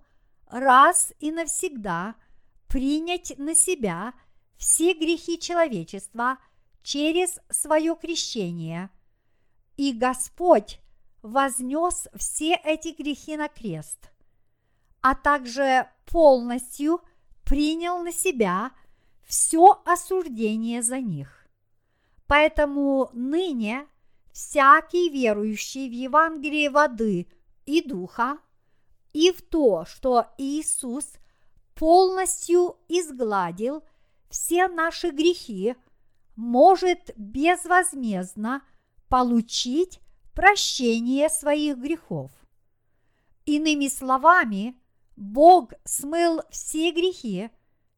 [0.48, 2.14] раз и навсегда–
[2.68, 4.14] принять на себя
[4.56, 6.38] все грехи человечества
[6.82, 8.90] через свое крещение.
[9.76, 10.80] И Господь
[11.22, 14.10] вознес все эти грехи на крест,
[15.00, 17.00] а также полностью
[17.44, 18.72] принял на себя
[19.24, 21.48] все осуждение за них.
[22.26, 23.86] Поэтому ныне
[24.36, 27.26] всякий верующий в Евангелие воды
[27.64, 28.38] и духа
[29.12, 31.06] и в то, что Иисус–
[31.76, 33.84] полностью изгладил
[34.28, 35.76] все наши грехи,
[36.34, 38.62] может безвозмездно
[39.08, 40.00] получить
[40.34, 42.30] прощение своих грехов.
[43.44, 44.74] Иными словами,
[45.16, 47.50] Бог смыл все грехи,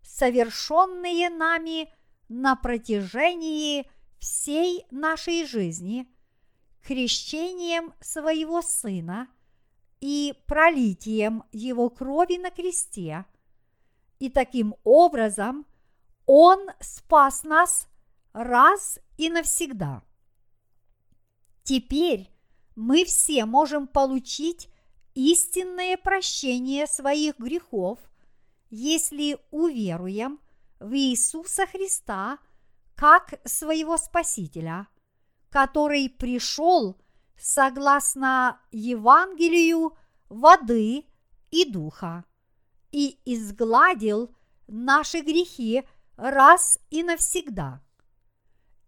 [0.03, 1.93] совершенные нами
[2.29, 6.09] на протяжении всей нашей жизни,
[6.89, 9.29] крещением своего Сына
[10.01, 13.25] и пролитием Его крови на кресте–
[14.19, 15.67] и таким образом
[16.27, 17.89] Он спас нас
[18.33, 20.03] раз и навсегда.
[21.63, 22.31] Теперь
[22.77, 24.69] мы все можем получить
[25.15, 27.99] истинное прощение своих грехов,
[28.71, 30.41] если уверуем
[30.79, 32.39] в Иисуса Христа
[32.95, 34.89] как своего Спасителя,
[35.51, 36.97] который пришел
[37.39, 39.97] согласно Евангелию
[40.29, 41.05] воды
[41.51, 42.25] и духа
[42.91, 44.35] и изгладил
[44.67, 45.85] наши грехи
[46.17, 47.81] раз и навсегда.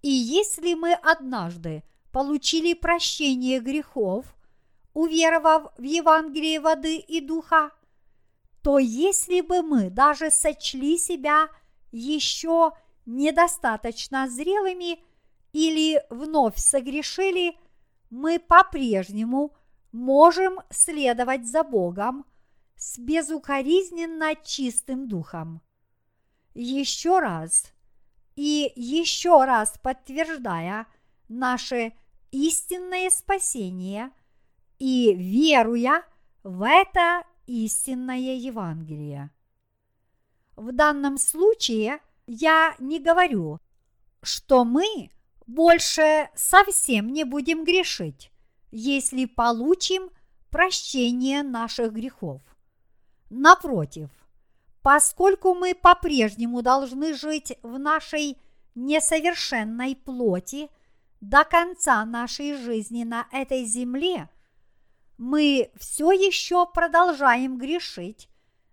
[0.03, 4.35] И если мы однажды получили прощение грехов,
[4.95, 7.71] уверовав в Евангелие воды и духа,
[8.63, 11.49] то если бы мы даже сочли себя
[11.93, 12.73] еще
[13.07, 15.03] недостаточно зрелыми
[15.53, 17.57] или вновь согрешили,
[18.11, 19.55] мы по-прежнему
[19.93, 22.25] можем следовать за Богом
[22.77, 25.61] с безукоризненно чистым духом.
[26.55, 27.73] Еще раз
[28.37, 30.87] и еще раз подтверждая
[31.29, 31.93] наше
[32.31, 34.11] истинное спасение
[34.79, 36.05] и веруя
[36.43, 39.31] в это истинное Евангелие.
[40.57, 43.61] В данном случае я не говорю,
[44.23, 45.11] что мы
[45.55, 48.31] больше совсем не будем грешить,
[48.71, 50.11] если получим
[50.51, 52.41] прощение наших грехов.
[53.31, 54.11] Напротив,
[54.83, 58.39] поскольку мы по-прежнему должны жить в нашей
[58.75, 60.69] несовершенной плоти
[61.21, 64.29] до конца нашей жизни на этой земле,
[65.19, 68.29] мы все еще продолжаем грешить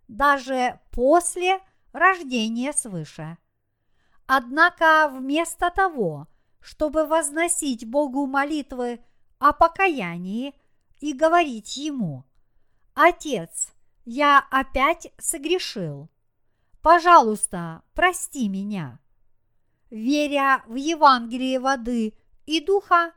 [0.08, 1.60] даже после
[1.92, 3.38] рождения свыше.
[4.28, 6.28] Однако вместо того,
[6.68, 9.00] чтобы возносить Богу молитвы
[9.40, 10.54] о покаянии
[11.00, 12.26] и говорить Ему,
[12.94, 13.72] «Отец,
[14.04, 16.10] я опять согрешил.
[16.82, 19.00] Пожалуйста, прости меня».
[19.90, 22.14] Веря в Евангелие воды
[22.46, 23.14] и духа,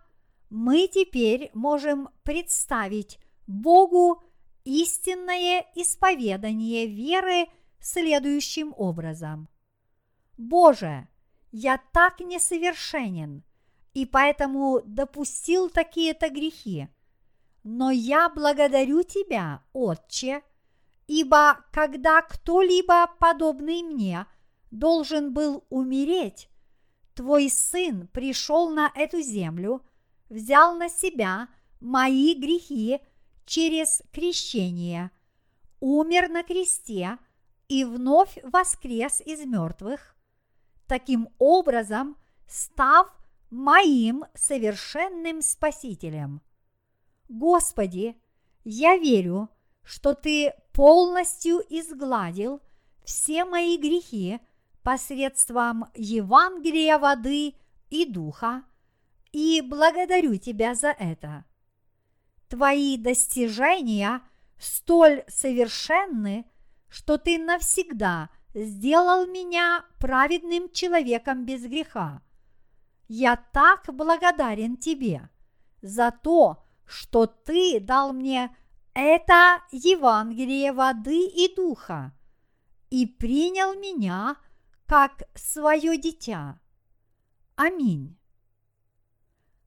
[0.48, 4.22] мы теперь можем представить Богу
[4.62, 7.48] истинное исповедание веры
[7.80, 9.48] следующим образом.
[10.38, 11.08] Боже,
[11.52, 13.42] я так несовершенен
[13.94, 16.88] и поэтому допустил такие-то грехи.
[17.62, 20.42] Но я благодарю Тебя, Отче,
[21.06, 24.26] ибо когда кто-либо подобный мне
[24.70, 26.48] должен был умереть,
[27.14, 29.84] Твой Сын пришел на эту землю,
[30.28, 31.48] взял на себя
[31.80, 33.00] мои грехи
[33.44, 35.10] через крещение,
[35.80, 37.18] умер на кресте
[37.68, 40.16] и вновь воскрес из мертвых,
[40.90, 42.16] таким образом
[42.48, 43.06] став
[43.48, 46.42] моим совершенным Спасителем.
[47.28, 48.16] Господи,
[48.64, 49.50] я верю,
[49.84, 52.60] что Ты полностью изгладил
[53.04, 54.40] все мои грехи
[54.82, 57.54] посредством Евангелия воды
[57.88, 58.64] и духа,
[59.30, 61.44] и благодарю Тебя за это.
[62.48, 64.22] Твои достижения
[64.58, 66.46] столь совершенны,
[66.88, 72.22] что Ты навсегда сделал меня праведным человеком без греха.
[73.08, 75.28] Я так благодарен Тебе
[75.82, 78.54] за то, что Ты дал мне
[78.94, 82.12] это Евангелие воды и духа
[82.90, 84.36] и принял меня
[84.86, 86.60] как свое дитя.
[87.54, 88.16] Аминь.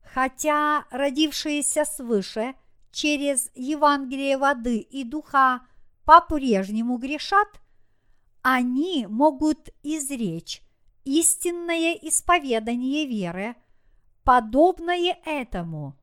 [0.01, 2.55] Хотя родившиеся свыше
[2.91, 5.65] через Евангелие воды и духа
[6.03, 7.61] по-прежнему грешат,
[8.43, 10.61] они могут изречь
[11.05, 13.55] истинное исповедание веры,
[14.23, 15.97] подобное этому,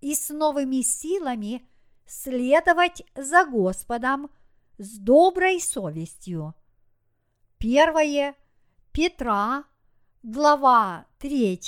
[0.00, 1.66] и с новыми силами
[2.06, 4.30] следовать за Господом
[4.76, 6.54] с доброй совестью.
[7.56, 8.34] Первое
[8.92, 9.64] Петра,
[10.22, 11.58] глава 3,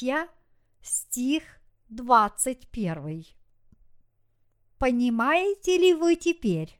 [0.83, 1.45] стих
[1.89, 3.25] 21.
[4.79, 6.79] Понимаете ли вы теперь,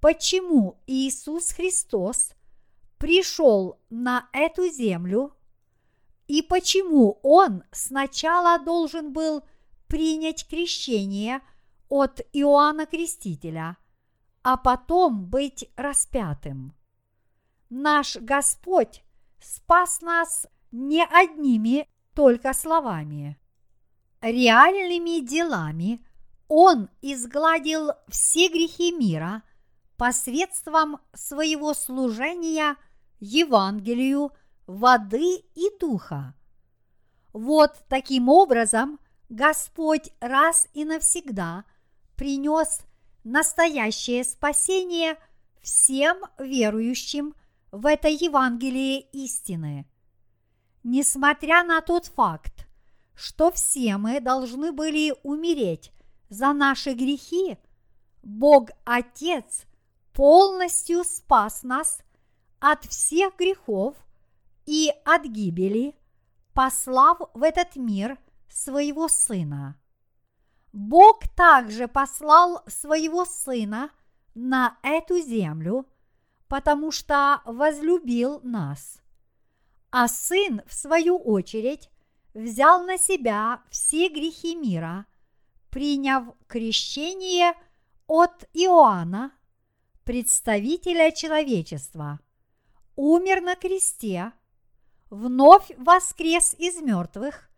[0.00, 2.35] почему Иисус Христос
[2.98, 5.36] пришел на эту землю
[6.26, 9.44] и почему Он сначала должен был
[9.86, 11.40] принять крещение
[11.88, 13.76] от Иоанна Крестителя,
[14.42, 16.74] а потом быть распятым?
[17.70, 19.04] Наш Господь
[19.40, 23.38] спас нас не одними только словами.
[24.20, 26.04] Реальными делами
[26.48, 29.42] Он изгладил все грехи мира
[29.96, 32.76] посредством своего служения
[33.20, 34.32] Евангелию
[34.66, 36.34] воды и духа.
[37.32, 38.98] Вот таким образом
[39.28, 41.64] Господь раз и навсегда
[42.16, 42.80] принес
[43.24, 45.16] настоящее спасение
[45.60, 47.34] всем верующим
[47.72, 49.86] в это Евангелие истины.
[50.84, 52.66] Несмотря на тот факт,
[53.14, 55.92] что все мы должны были умереть
[56.28, 57.58] за наши грехи,
[58.22, 59.64] Бог Отец
[60.12, 61.98] полностью спас нас
[62.68, 63.94] от всех грехов
[64.66, 65.94] и от гибели,
[66.52, 69.80] послав в этот мир своего Сына.
[70.72, 73.90] Бог также послал своего Сына
[74.34, 75.86] на эту землю,
[76.48, 79.00] потому что возлюбил нас.
[79.92, 81.88] А Сын, в свою очередь,
[82.34, 85.06] взял на себя все грехи мира,
[85.70, 87.54] приняв крещение
[88.08, 89.30] от Иоанна,
[90.02, 92.18] представителя человечества,
[92.96, 94.32] умер на кресте,
[95.10, 97.48] вновь воскрес из мертвых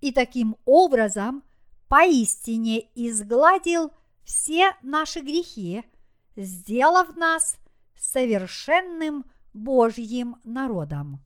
[0.00, 1.42] и таким образом
[1.88, 3.92] поистине изгладил
[4.24, 5.84] все наши грехи,
[6.36, 7.56] сделав нас
[7.96, 11.20] совершенным Божьим народом.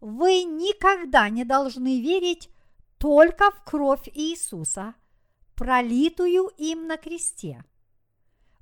[0.00, 2.50] Вы никогда не должны верить
[2.98, 4.94] только в кровь Иисуса,
[5.54, 7.64] пролитую им на кресте.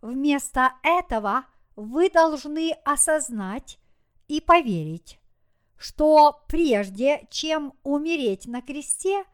[0.00, 3.78] Вместо этого вы должны осознать
[4.28, 5.18] и поверить,
[5.76, 9.24] что прежде чем умереть на кресте,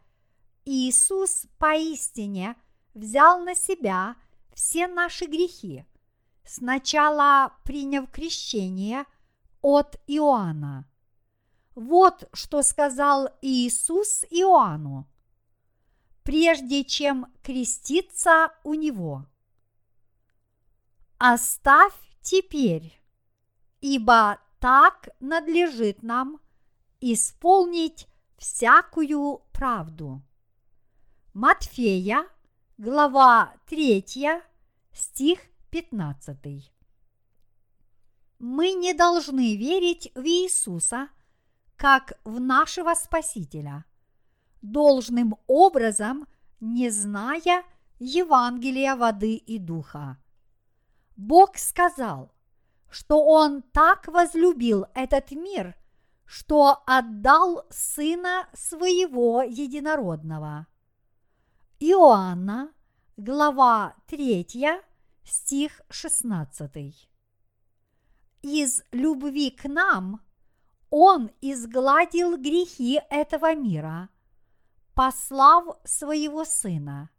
[0.64, 2.57] Иисус поистине
[2.95, 4.16] взял на себя
[4.53, 5.86] все наши грехи,
[6.45, 9.05] сначала приняв крещение
[9.62, 10.86] от Иоанна.
[11.74, 15.09] Вот что сказал Иисус Иоанну,
[16.24, 19.26] прежде чем креститься у него.
[21.18, 23.01] Оставь теперь,
[23.80, 26.38] ибо так надлежит нам
[27.00, 28.06] исполнить
[28.36, 30.22] всякую правду.
[31.32, 32.26] Матфея,
[32.76, 34.04] глава 3,
[34.92, 35.40] стих
[35.70, 36.72] 15.
[38.38, 41.08] Мы не должны верить в Иисуса
[41.76, 43.86] как в нашего Спасителя,
[44.61, 46.26] должным образом
[46.61, 47.64] не зная
[47.98, 50.18] Евангелия воды и духа.
[51.16, 52.32] Бог сказал,
[52.91, 55.76] что Он так возлюбил этот мир,
[56.26, 60.66] что отдал Сына Своего Единородного.
[61.78, 62.72] Иоанна,
[63.16, 64.47] глава 3,
[65.24, 67.09] стих 16.
[68.43, 70.20] Из любви к нам
[70.91, 74.09] Он изгладил грехи этого мира,
[74.95, 77.11] послав своего Сына.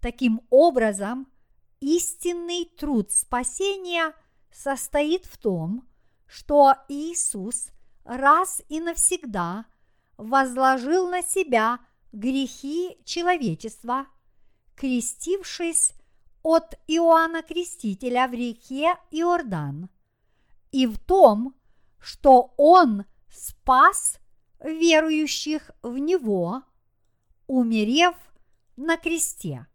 [0.00, 1.28] Таким образом,
[1.80, 4.12] истинный труд спасения
[4.56, 5.86] состоит в том,
[6.26, 7.68] что Иисус
[8.04, 9.66] раз и навсегда
[10.16, 11.78] возложил на себя
[12.12, 14.06] грехи человечества,
[14.74, 15.92] крестившись
[16.42, 19.90] от Иоанна Крестителя в реке Иордан,
[20.72, 21.54] и в том,
[21.98, 24.18] что Он спас
[24.60, 26.62] верующих в Него,
[27.46, 28.16] умерев
[28.76, 29.66] на кресте.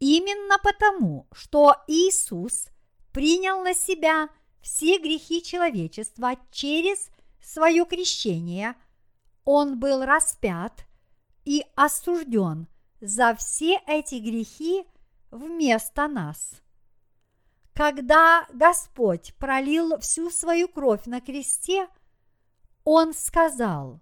[0.00, 2.68] Именно потому, что Иисус
[3.14, 4.28] принял на себя
[4.60, 7.08] все грехи человечества через
[7.40, 8.74] свое крещение,
[9.44, 10.84] Он был распят
[11.44, 12.66] и осужден
[13.00, 14.84] за все эти грехи
[15.30, 16.60] вместо нас.
[17.72, 21.86] Когда Господь пролил всю свою кровь на кресте,
[22.82, 24.00] Он сказал,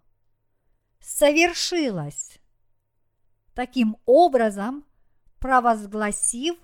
[1.01, 2.39] совершилось.
[3.55, 4.87] Таким образом,
[5.39, 6.57] провозгласив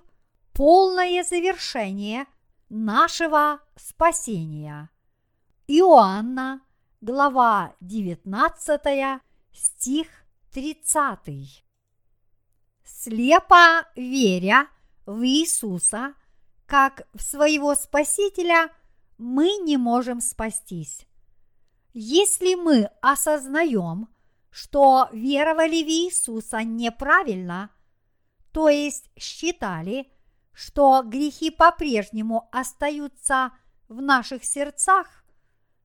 [0.55, 2.25] полное завершение
[2.69, 4.91] нашего спасения.
[5.67, 6.61] Иоанна,
[7.01, 9.21] глава 19,
[9.53, 10.09] стих
[10.53, 11.65] 30.
[12.85, 14.69] Слепо веря
[15.07, 16.15] в Иисуса
[16.69, 18.71] как в своего Спасителя,
[19.17, 21.07] мы не можем спастись.
[21.95, 24.09] Если мы осознаем,
[24.51, 27.71] что веровали в Иисуса неправильно,
[28.53, 30.13] то есть считали,
[30.59, 33.53] что грехи по-прежнему остаются
[33.89, 35.07] в наших сердцах,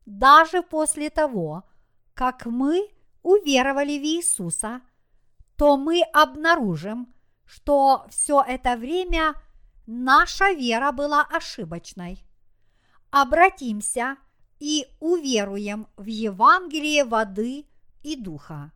[0.08, 1.64] даже после того,
[2.16, 2.90] как мы
[3.22, 4.82] уверовали в Иисуса,
[5.58, 7.14] то мы обнаружим,
[7.46, 9.36] что все это время
[9.86, 12.26] наша вера была ошибочной.
[13.12, 14.18] Обратимся
[14.60, 17.68] и уверуем в Евангелие воды
[18.02, 18.72] и духа.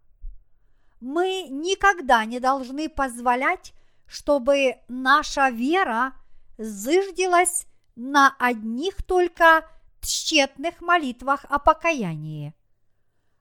[1.02, 3.74] Мы никогда не должны позволять,
[4.08, 6.14] чтобы наша вера
[6.58, 9.70] зыждилась на одних только
[10.02, 12.54] тщетных молитвах о покаянии.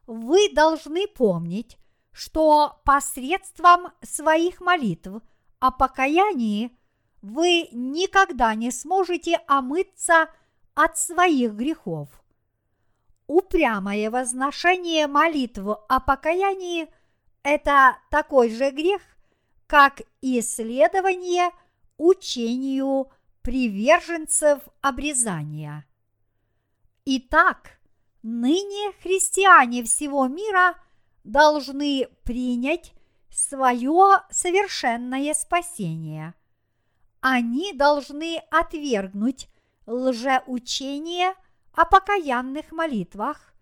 [0.07, 1.79] Вы должны помнить,
[2.13, 5.23] что посредством своих молитв
[5.59, 6.77] о покаянии
[7.23, 10.29] вы никогда не сможете омыться
[10.75, 12.09] от своих грехов.
[13.27, 16.89] Упрямое возношение молитв о покаянии–
[17.43, 19.03] это такой же грех,
[19.67, 21.51] как исследование
[21.97, 23.11] учению
[23.43, 25.87] приверженцев обрезания.
[27.05, 27.79] Итак,
[28.23, 30.77] ныне христиане всего мира
[31.25, 32.93] должны принять
[33.31, 36.35] свое совершенное спасение.
[37.21, 39.49] Они должны отвергнуть
[39.87, 41.35] лжеучение
[41.73, 43.55] о покаянных молитвах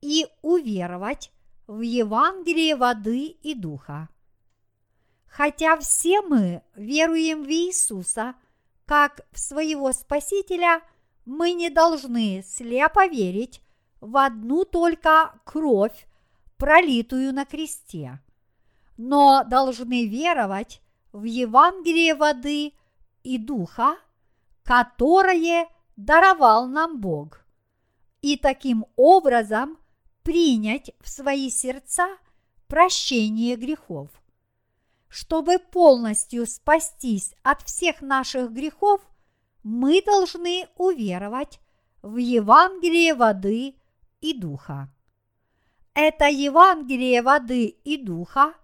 [0.00, 1.32] и уверовать
[1.66, 4.08] в Евангелии воды и духа.
[5.36, 8.36] Хотя все мы веруем в Иисуса
[8.86, 10.80] как в своего Спасителя,
[11.24, 13.60] мы не должны слепо верить
[14.00, 16.06] в одну только кровь,
[16.56, 18.20] пролитую на кресте,
[18.96, 20.80] но должны веровать
[21.10, 22.72] в Евангелие воды
[23.24, 23.96] и духа,
[24.62, 25.66] которое
[25.96, 27.44] даровал нам Бог,
[28.22, 29.78] и таким образом
[30.22, 32.06] принять в свои сердца
[32.68, 34.10] прощение грехов.
[35.14, 39.00] Чтобы полностью спастись от всех наших грехов,
[39.62, 41.60] мы должны уверовать
[42.02, 43.76] в Евангелие воды
[44.20, 44.92] и духа.
[45.94, 48.54] Это Евангелие воды и духа,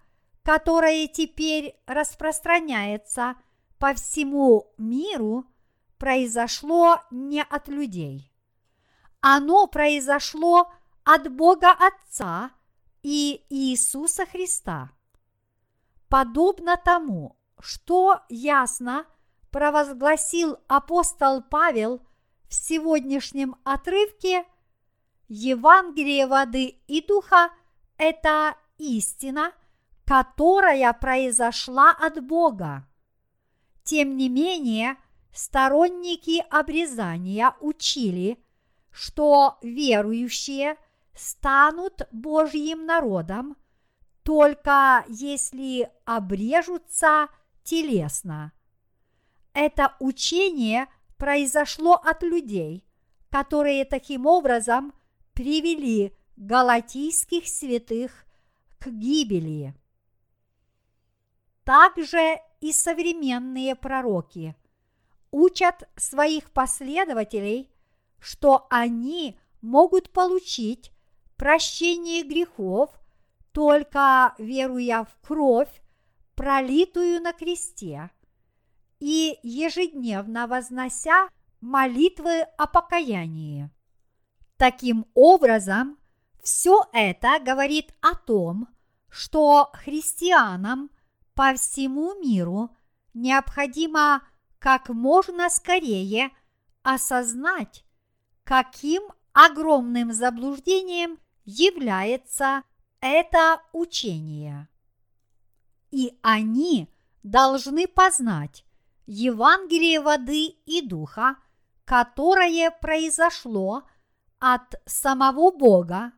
[0.43, 3.37] которое теперь распространяется
[3.79, 5.45] по всему миру,
[5.99, 8.33] произошло не от людей.
[9.21, 10.69] Оно произошло
[11.05, 12.51] от Бога Отца
[13.05, 14.91] и Иисуса Христа.
[16.11, 19.07] Подобно тому, что ясно
[19.53, 22.05] провозгласил апостол Павел
[22.49, 24.45] в сегодняшнем отрывке,
[25.29, 27.51] Евангелие воды и духа–
[27.97, 29.53] это истина,
[30.05, 32.89] которая произошла от Бога.
[33.85, 34.97] Тем не менее,
[35.33, 38.45] сторонники обрезания учили,
[38.91, 40.77] что верующие
[41.15, 43.57] станут Божьим народом
[44.23, 47.29] только если обрежутся
[47.63, 48.53] телесно.
[49.53, 52.85] Это учение произошло от людей,
[53.31, 54.93] которые таким образом
[55.33, 58.25] привели галатийских святых
[58.79, 59.75] к гибели.
[61.65, 64.57] Также и современные пророки
[65.31, 67.71] учат своих последователей,
[68.19, 70.93] что они могут получить
[71.37, 73.00] прощение грехов
[73.53, 75.71] только веруя в кровь,
[76.35, 78.11] пролитую на кресте,
[78.99, 81.29] и ежедневно вознося
[81.61, 83.71] молитвы о покаянии.
[84.57, 85.99] Таким образом,
[86.43, 88.69] все это говорит о том,
[89.09, 90.91] что христианам
[91.35, 92.77] по всему миру
[93.15, 94.23] необходимо
[94.59, 96.31] как можно скорее
[96.83, 97.85] осознать,
[98.45, 102.63] каким огромным заблуждением является
[103.01, 104.69] это учение.
[105.91, 106.89] И они
[107.23, 108.65] должны познать
[109.07, 111.37] Евангелие воды и духа,
[111.85, 113.83] которое произошло
[114.39, 116.13] от самого Бога,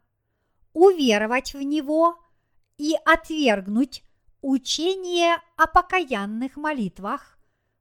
[0.72, 2.18] уверовать в него
[2.76, 4.05] и отвергнуть
[4.43, 7.39] учение о покаянных молитвах,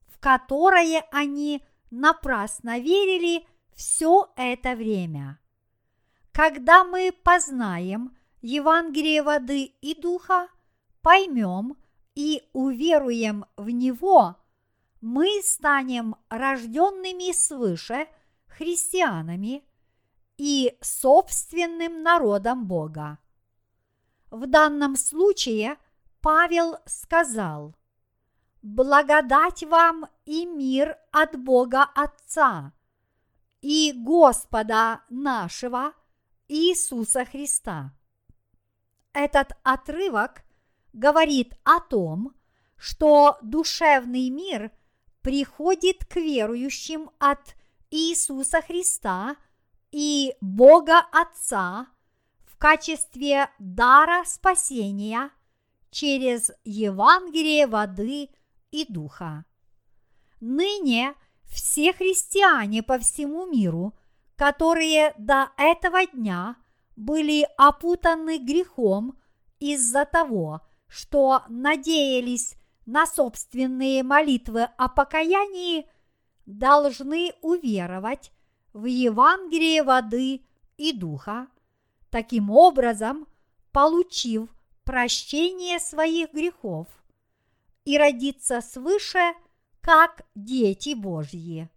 [0.07, 5.39] в которое они напрасно верили все это время.
[6.31, 10.47] Когда мы познаем Евангелие воды и духа,
[11.01, 11.77] поймем
[12.15, 14.35] и уверуем в него,
[14.99, 18.07] мы станем рожденными свыше
[18.47, 19.63] христианами
[20.37, 23.19] и собственным народом Бога.
[24.31, 25.77] В данном случае
[26.21, 27.75] Павел сказал,
[28.61, 32.73] «Благодать вам и мир от Бога Отца
[33.61, 35.93] и Господа нашего
[36.47, 37.93] Иисуса Христа».
[39.13, 40.43] Этот отрывок
[40.93, 42.33] говорит о том,
[42.77, 44.71] что душевный мир
[45.21, 47.55] приходит к верующим от
[47.89, 49.35] Иисуса Христа
[49.91, 51.87] и Бога Отца
[52.45, 55.29] в качестве дара спасения
[55.89, 58.29] через Евангелие воды
[58.71, 59.45] и духа.
[60.39, 63.93] Ныне все христиане по всему миру,
[64.37, 66.55] которые до этого дня
[67.01, 69.17] были опутаны грехом
[69.59, 75.89] из-за того, что надеялись на собственные молитвы о покаянии,
[76.45, 78.31] должны уверовать
[78.73, 80.45] в Евангелие воды
[80.77, 81.47] и духа,
[82.11, 83.27] таким образом
[83.71, 84.49] получив
[84.83, 86.87] прощение своих грехов
[87.83, 89.33] и родиться свыше,
[89.81, 91.67] как дети Божьи.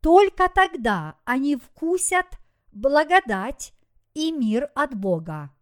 [0.00, 2.26] Только тогда они вкусят
[2.72, 3.74] благодать
[4.18, 5.54] и мир от Бога.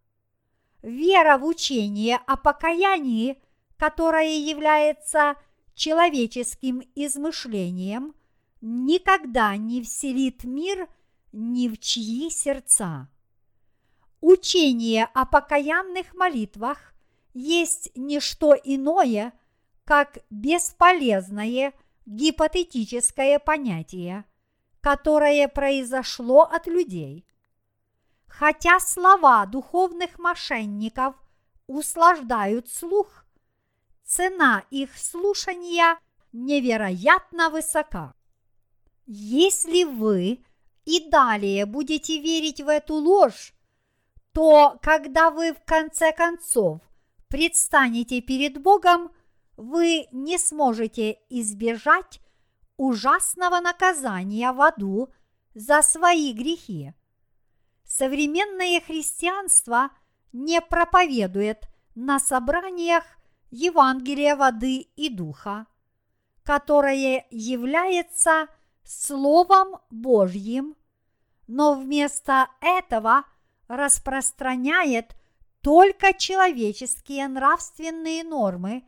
[0.80, 3.38] Вера в учение о покаянии,
[3.76, 5.36] которое является
[5.74, 8.14] человеческим измышлением,
[8.62, 10.88] никогда не вселит мир
[11.32, 13.10] ни в чьи сердца.
[14.22, 16.94] Учение о покаянных молитвах
[17.34, 19.34] есть не что иное,
[19.84, 21.74] как бесполезное
[22.06, 24.24] гипотетическое понятие,
[24.80, 27.26] которое произошло от людей–
[28.38, 31.14] хотя слова духовных мошенников
[31.66, 33.24] услаждают слух,
[34.04, 35.98] цена их слушания
[36.32, 38.14] невероятно высока.
[39.06, 40.44] Если вы
[40.84, 43.54] и далее будете верить в эту ложь,
[44.32, 46.82] то когда вы в конце концов
[47.28, 49.10] предстанете перед Богом,
[49.56, 52.20] вы не сможете избежать
[52.76, 55.08] ужасного наказания в аду
[55.54, 56.92] за свои грехи.
[57.86, 59.90] Современное христианство
[60.32, 63.04] не проповедует на собраниях
[63.50, 65.66] Евангелия воды и духа,
[66.42, 68.48] которое является
[68.82, 70.76] Словом Божьим,
[71.46, 73.24] но вместо этого
[73.68, 75.16] распространяет
[75.60, 78.84] только человеческие нравственные нормы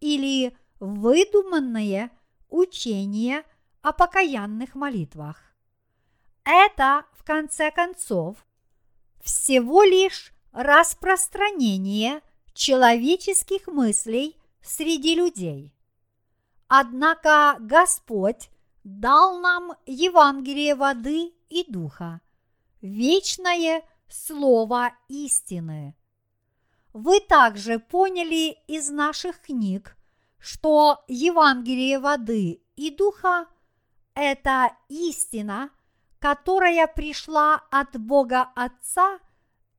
[0.00, 2.10] или выдуманные
[2.48, 3.44] учения
[3.82, 5.42] о покаянных молитвах.
[6.44, 8.38] Это, конце концов,
[9.20, 12.22] всего лишь распространение
[12.54, 15.74] человеческих мыслей среди людей.
[16.68, 18.48] Однако Господь
[18.82, 22.22] дал нам Евангелие воды и духа,
[22.80, 25.94] вечное Слово истины.
[26.94, 29.98] Вы также поняли из наших книг,
[30.38, 33.46] что Евангелие воды и духа–
[34.14, 35.68] это истина,
[36.18, 39.18] которая пришла от Бога Отца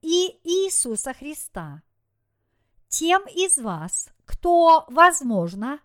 [0.01, 1.83] и Иисуса Христа.
[2.87, 5.79] Тем из вас, кто, возможно,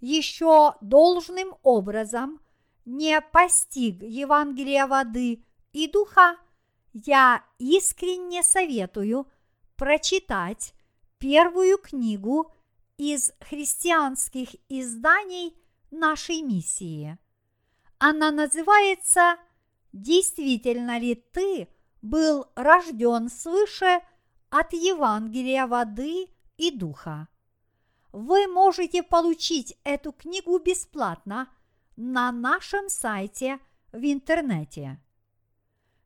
[0.00, 2.40] еще должным образом
[2.84, 6.36] не постиг Евангелия воды и духа,
[6.92, 9.26] я искренне советую
[9.76, 10.74] прочитать
[11.18, 12.52] первую книгу
[12.96, 15.56] из христианских изданий
[15.90, 17.16] нашей миссии.
[17.98, 19.36] Она называется
[19.92, 21.68] «Действительно ли ты
[22.02, 24.00] был рожден свыше
[24.50, 27.28] от Евангелия воды и духа?»
[28.12, 31.48] Вы можете получить эту книгу бесплатно
[31.96, 33.60] на нашем сайте
[33.92, 35.00] в интернете.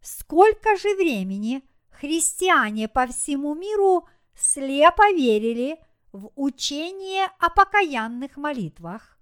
[0.00, 5.78] Сколько же времени христиане по всему миру слепо верили
[6.12, 9.18] в учение о покаянных молитвах,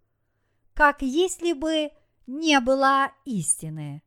[0.74, 1.90] как если бы
[2.26, 4.02] не было истины.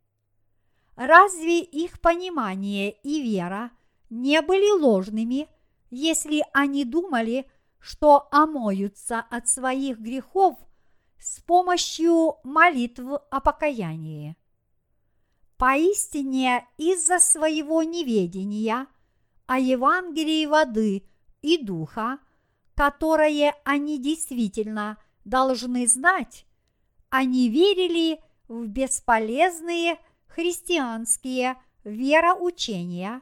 [0.96, 3.72] Разве их понимание и вера
[4.10, 5.50] не были ложными,
[5.90, 10.58] если они думали, что омоются от своих грехов
[11.20, 14.38] с помощью молитв о покаянии?
[15.58, 18.88] Поистине из-за своего неведения
[19.48, 21.08] о Евангелии воды
[21.42, 22.20] и духа,
[22.74, 26.46] которое они действительно должны знать,
[27.10, 29.98] они верили в бесполезные
[30.36, 33.22] христианские вероучения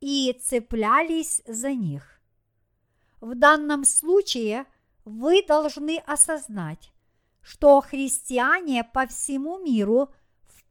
[0.00, 2.20] и цеплялись за них.
[3.20, 4.66] В данном случае
[5.04, 6.92] вы должны осознать,
[7.40, 10.12] что христиане по всему миру–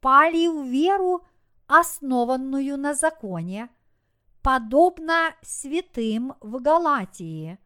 [0.02, 1.24] впали в веру,
[1.68, 3.70] основанную на законе,
[4.42, 7.58] подобно святым в Галатии,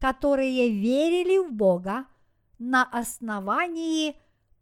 [0.00, 2.06] которые верили в Бога
[2.58, 4.16] на основании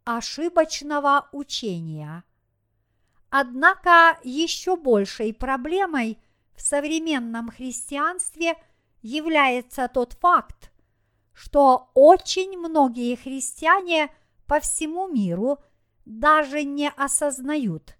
[0.05, 2.23] ошибочного учения.
[3.29, 6.17] Однако еще большей проблемой
[6.55, 8.55] в современном христианстве
[9.01, 10.71] является тот факт,
[11.33, 14.11] что очень многие христиане
[14.45, 15.59] по всему миру–
[16.09, 17.95] даже не осознают,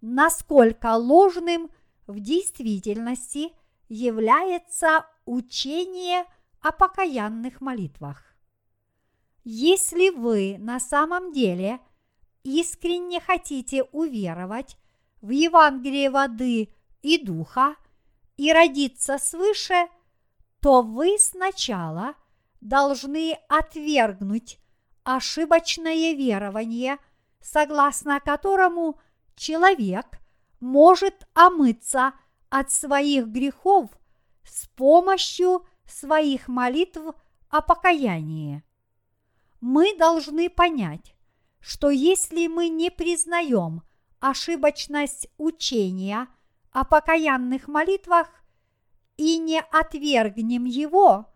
[0.00, 1.70] насколько ложным
[2.06, 3.52] в действительности
[3.90, 6.24] является учение
[6.62, 8.34] о покаянных молитвах.
[9.44, 11.78] Если вы на самом деле
[12.44, 14.76] искренне хотите уверовать
[15.20, 17.76] в Евангелие воды и духа
[18.36, 19.88] и родиться свыше,
[20.60, 22.14] то вы сначала
[22.60, 24.58] должны отвергнуть
[25.04, 26.98] ошибочное верование–
[27.42, 28.98] согласно которому
[29.34, 30.20] человек
[30.60, 32.12] может омыться
[32.48, 33.90] от своих грехов
[34.44, 37.00] с помощью своих молитв
[37.48, 38.62] о покаянии.
[39.60, 41.11] Мы должны понять,
[41.62, 43.82] что если мы не признаем
[44.20, 46.28] ошибочность учения
[46.72, 48.28] о покаянных молитвах
[49.16, 51.32] и не отвергнем его,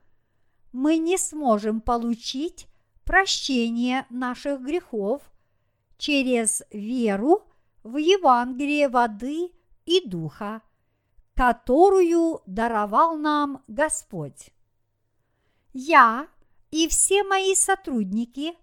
[0.73, 2.67] мы не сможем получить
[3.05, 5.23] прощение наших грехов–
[5.99, 7.45] через веру
[7.83, 9.51] в Евангелие воды
[9.85, 10.63] и духа,
[11.35, 14.51] которую даровал нам Господь.
[15.73, 16.29] Я
[16.71, 18.55] и все мои сотрудники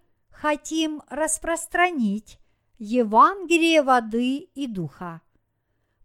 [0.44, 2.38] хотим распространить
[2.78, 5.22] Евангелие воды и духа.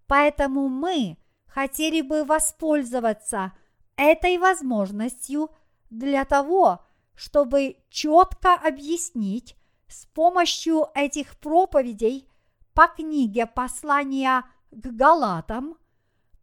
[0.07, 1.17] Поэтому мы
[1.49, 3.53] хотели бы воспользоваться
[3.97, 5.51] этой возможностью
[5.91, 6.87] для того,
[7.17, 9.57] чтобы четко объяснить
[9.89, 12.31] с помощью этих проповедей
[12.75, 15.77] по книге послания к Галатам,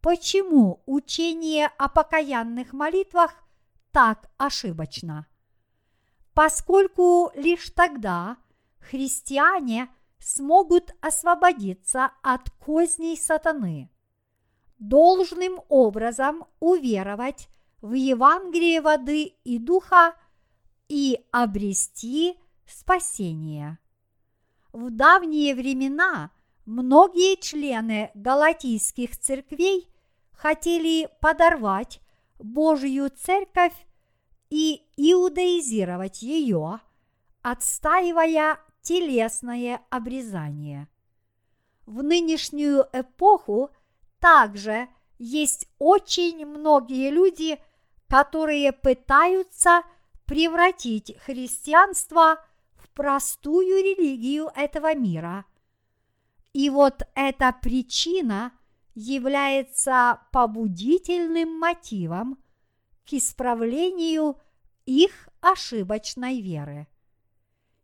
[0.01, 3.35] почему учение о покаянных молитвах
[3.93, 5.27] так ошибочно.
[6.35, 8.35] Поскольку лишь тогда
[8.79, 9.89] христиане
[10.19, 13.89] смогут освободиться от козней сатаны,
[14.77, 17.47] должным образом уверовать
[17.81, 20.13] в Евангелие воды и духа
[20.89, 22.37] и обрести
[22.67, 23.79] спасение.
[24.73, 26.31] В давние времена
[26.65, 29.87] многие члены галатийских церквей
[30.33, 32.01] хотели подорвать
[32.39, 33.85] Божью церковь
[34.49, 36.79] и иудаизировать ее,
[37.41, 40.87] отстаивая телесное обрезание.
[41.85, 43.69] В нынешнюю эпоху
[44.19, 47.59] также есть очень многие люди,
[48.07, 49.83] которые пытаются
[50.25, 52.43] превратить христианство
[52.75, 55.45] в простую религию этого мира.
[56.53, 58.51] И вот эта причина
[58.95, 62.37] является побудительным мотивом
[63.07, 64.39] к исправлению
[64.85, 66.87] их ошибочной веры.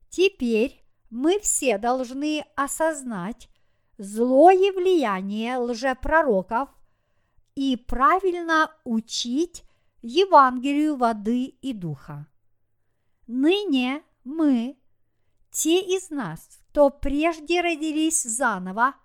[0.10, 3.50] Теперь мы все должны осознать
[3.98, 6.70] злое влияние лжепророков
[7.56, 9.64] и правильно учить
[10.02, 12.28] Евангелию воды и духа.
[13.28, 14.78] Ныне мы,
[15.52, 18.96] те из нас, кто прежде родились заново,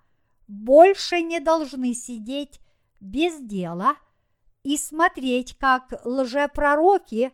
[0.47, 2.59] больше не должны сидеть
[2.99, 3.97] без дела
[4.67, 7.31] и смотреть, как лжепророки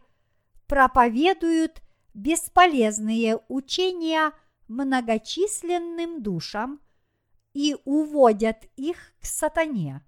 [0.68, 1.82] проповедуют
[2.14, 4.34] бесполезные учения
[4.68, 6.80] многочисленным душам
[7.56, 10.06] и уводят их к сатане.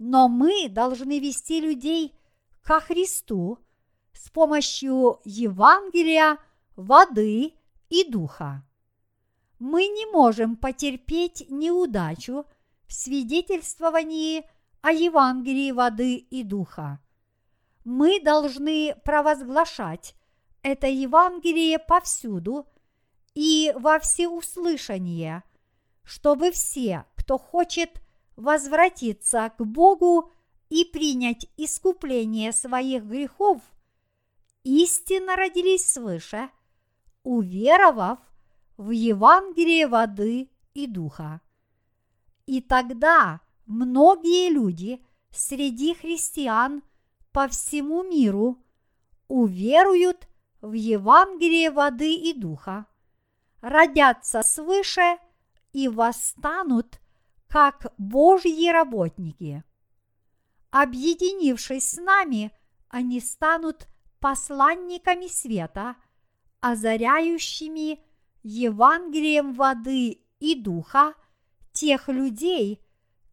[0.00, 2.16] Но мы должны вести людей
[2.64, 3.60] ко Христу–
[4.12, 6.36] с помощью Евангелия,
[6.74, 7.54] воды
[7.90, 8.66] и духа.
[9.60, 12.44] Мы не можем потерпеть неудачу
[12.88, 14.44] в свидетельствовании
[14.82, 17.00] о Евангелии воды и духа.
[17.84, 20.14] Мы должны провозглашать
[20.62, 22.66] это Евангелие повсюду
[23.34, 25.42] и во всеуслышание,
[26.02, 28.02] чтобы все, кто хочет
[28.36, 30.32] возвратиться к Богу
[30.68, 33.60] и принять искупление своих грехов–
[34.64, 36.50] истинно родились свыше,
[37.22, 38.18] уверовав
[38.76, 41.40] в Евангелие воды и духа.
[42.46, 43.40] И тогда
[43.70, 46.82] многие люди среди христиан
[47.32, 48.58] по всему миру
[49.28, 50.28] уверуют
[50.60, 52.86] в Евангелие воды и духа,
[53.60, 55.18] родятся свыше
[55.72, 57.00] и восстанут
[57.46, 59.62] как Божьи работники.
[60.70, 62.50] Объединившись с нами,
[62.88, 63.86] они станут
[64.18, 65.94] посланниками света,
[66.60, 68.00] озаряющими
[68.42, 71.14] Евангелием воды и духа
[71.72, 72.84] тех людей,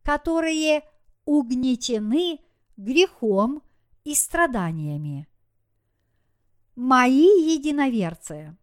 [0.07, 0.84] которые
[1.25, 2.39] угнетены
[2.77, 3.61] грехом
[4.05, 5.27] и страданиями.
[6.77, 8.55] Мои единоверцы,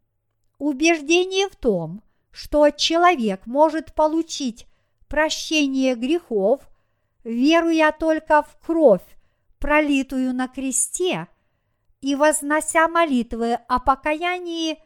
[0.57, 4.66] убеждение в том, что человек может получить
[5.07, 6.66] прощение грехов,
[7.25, 9.05] веруя только в кровь,
[9.59, 11.29] пролитую на кресте–
[12.01, 14.79] и вознося молитвы о покаянии,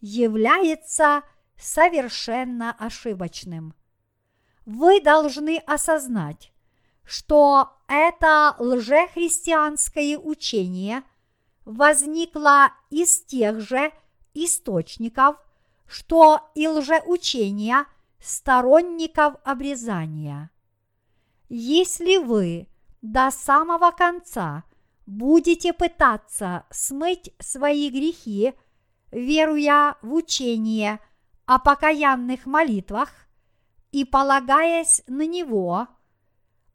[0.00, 1.22] является
[1.56, 3.72] совершенно ошибочным.
[4.66, 6.52] Вы должны осознать,
[7.04, 11.02] что это лжехристианское учение
[11.64, 13.90] возникло из тех же
[14.34, 15.36] источников,
[15.86, 17.86] что и лжеучения
[18.20, 20.50] сторонников обрезания.
[21.48, 22.68] Если вы
[23.00, 24.64] до самого конца–
[25.06, 28.54] будете пытаться смыть свои грехи,
[29.10, 31.00] веруя в учение
[31.46, 33.10] о покаянных молитвах
[33.96, 35.88] и полагаясь на него,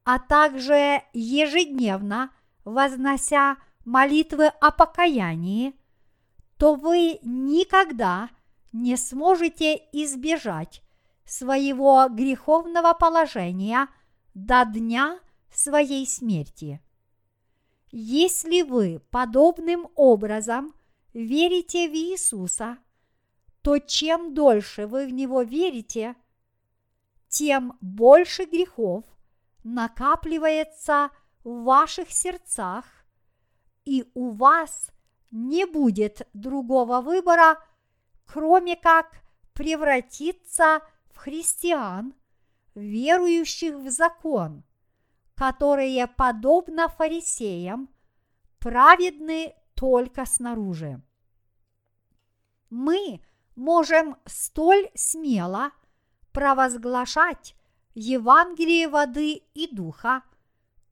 [0.04, 2.32] а также ежедневно
[2.66, 5.76] вознося молитвы о покаянии,
[6.58, 8.32] то вы никогда
[8.74, 10.82] не сможете избежать
[11.24, 13.88] своего греховного положения
[14.34, 15.20] до дня
[15.54, 16.82] своей смерти.
[17.92, 20.74] Если вы подобным образом
[21.14, 22.80] верите в Иисуса,
[23.62, 26.16] то чем дольше вы в Него верите,
[27.32, 29.06] тем больше грехов
[29.64, 31.12] накапливается
[31.46, 32.86] в ваших сердцах,
[33.86, 34.92] и у вас
[35.32, 37.58] не будет другого выбора,
[38.26, 39.22] кроме как
[39.54, 42.14] превратиться в христиан,
[42.76, 44.66] верующих в закон,
[45.36, 47.90] которые, подобно фарисеям,
[48.60, 51.02] праведны только снаружи.
[52.70, 53.22] Мы
[53.56, 55.72] можем столь смело
[56.32, 57.56] провозглашать
[57.94, 60.24] Евангелие воды и духа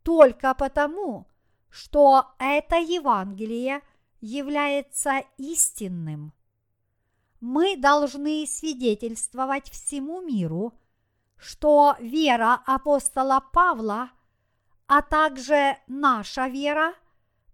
[0.03, 1.28] только потому,
[1.70, 3.82] что это Евангелие
[4.22, 6.34] является истинным.
[7.40, 10.74] Мы должны свидетельствовать всему миру,
[11.38, 14.11] что вера апостола Павла,
[14.88, 16.94] а также наша вера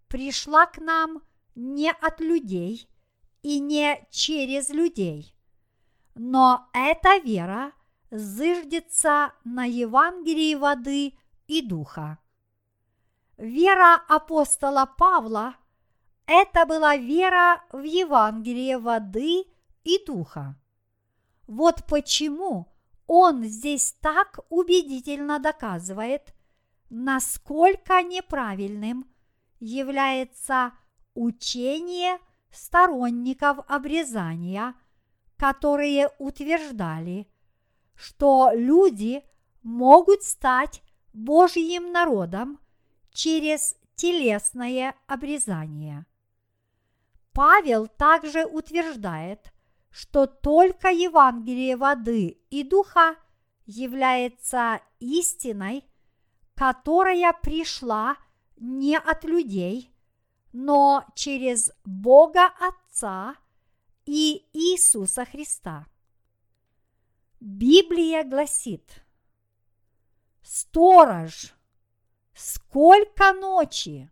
[0.07, 1.21] пришла к нам
[1.53, 2.89] не от людей
[3.43, 5.35] и не через людей,
[6.15, 7.73] но эта вера
[8.11, 11.17] зыждется на Евангелии воды
[11.47, 12.19] и духа.
[13.37, 15.55] Вера апостола Павла–
[16.27, 19.43] это была вера в Евангелие воды
[19.83, 20.55] и духа.
[21.47, 22.67] Вот почему
[23.07, 26.33] он здесь так убедительно доказывает,
[26.89, 29.05] насколько неправильным
[29.59, 30.73] является
[31.13, 32.17] учение
[32.51, 34.73] сторонников обрезания,
[35.37, 37.27] которые утверждали,
[37.95, 39.23] что люди
[39.63, 42.59] могут стать Божьим народом
[43.11, 46.05] через телесное обрезание.
[47.33, 49.51] Павел также утверждает,
[49.89, 53.15] что только Евангелие воды и духа
[53.65, 55.83] является истиной,
[56.53, 58.17] которая пришла
[58.57, 59.91] не от людей,
[60.53, 63.35] но через Бога Отца
[64.05, 65.85] и Иисуса Христа.
[67.47, 69.03] Библия гласит,
[70.41, 71.53] сторож–
[72.33, 74.11] Сколько ночи?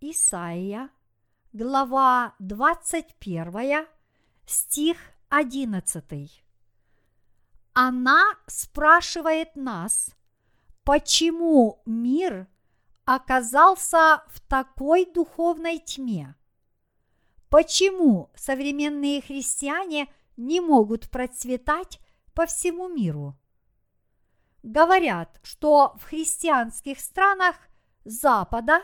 [0.00, 0.90] Исаия,
[1.52, 3.88] глава 21,
[4.44, 6.44] стих 11.
[7.72, 10.10] Она спрашивает нас,
[10.84, 12.46] почему мир
[13.06, 16.36] оказался в такой духовной тьме?
[17.48, 22.00] Почему современные христиане не могут процветать
[22.34, 23.36] по всему миру?
[24.66, 27.56] говорят, что в христианских странах
[28.04, 28.82] Запада,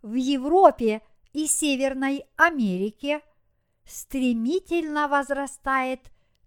[0.00, 1.02] в Европе
[1.32, 3.20] и Северной Америке
[3.84, 6.00] стремительно возрастает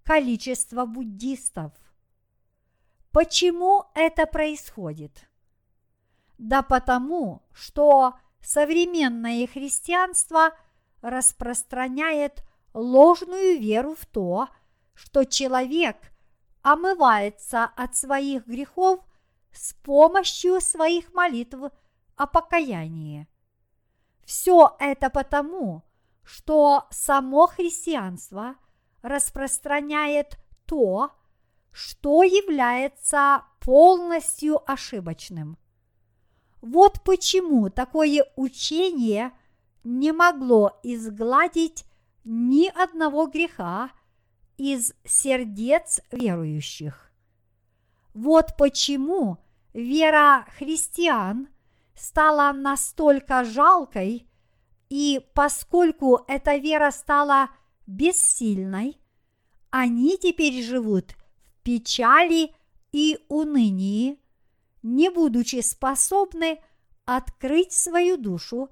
[0.04, 1.74] количество буддистов.
[3.12, 5.28] Почему это происходит?
[6.38, 10.52] Да потому, что современное христианство
[11.02, 12.44] распространяет
[12.78, 14.48] ложную веру в то,
[14.94, 15.98] что человек–
[16.68, 19.00] омывается от своих грехов
[19.54, 21.72] с помощью своих молитв
[22.18, 23.26] о покаянии.
[24.26, 25.84] Все это потому,
[26.24, 28.56] что само христианство
[29.02, 31.12] распространяет то,
[31.72, 35.58] что является полностью ошибочным.
[36.60, 39.32] Вот почему такое учение
[39.86, 41.86] не могло изгладить
[42.28, 43.90] ни одного греха
[44.58, 47.10] из сердец верующих.
[48.14, 49.38] Вот почему
[49.74, 51.48] вера христиан
[51.96, 54.28] стала настолько жалкой,
[54.90, 57.50] и поскольку эта вера стала
[57.86, 59.00] бессильной,
[59.70, 62.52] они теперь живут в печали
[62.92, 64.20] и унынии,
[64.84, 66.60] не будучи способны
[67.06, 68.70] открыть свою душу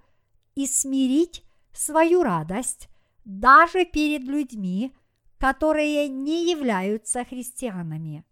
[0.55, 2.89] и смирить свою радость
[3.25, 4.95] даже перед людьми,
[5.39, 8.23] которые не являются христианами.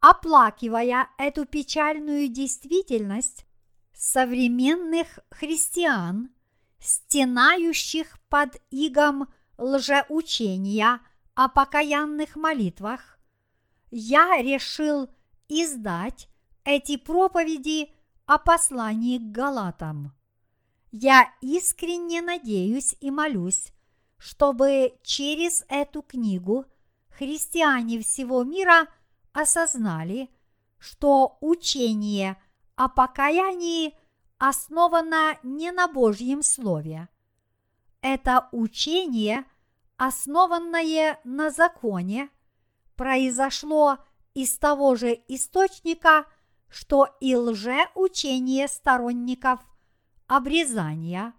[0.00, 3.46] Оплакивая эту печальную действительность,
[3.92, 6.30] современных христиан,
[6.78, 11.00] стенающих под игом лжеучения
[11.34, 13.18] о покаянных молитвах,
[13.90, 15.08] я решил
[15.48, 16.28] издать
[16.64, 17.90] эти проповеди
[18.26, 20.17] о послании к Галатам.
[20.90, 23.72] Я искренне надеюсь и молюсь,
[24.16, 26.64] чтобы через эту книгу
[27.10, 28.88] христиане всего мира
[29.32, 30.30] осознали,
[30.78, 32.40] что учение
[32.74, 33.94] о покаянии
[34.38, 37.08] основано не на Божьем Слове.
[38.00, 39.44] Это учение,
[39.96, 42.30] основанное на законе,
[42.96, 43.98] произошло
[44.34, 46.24] из того же источника,
[46.68, 49.60] что и лжеучение сторонников
[50.28, 51.32] обрезания,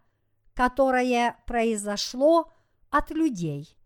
[0.53, 2.51] которое произошло
[2.89, 3.77] от людей.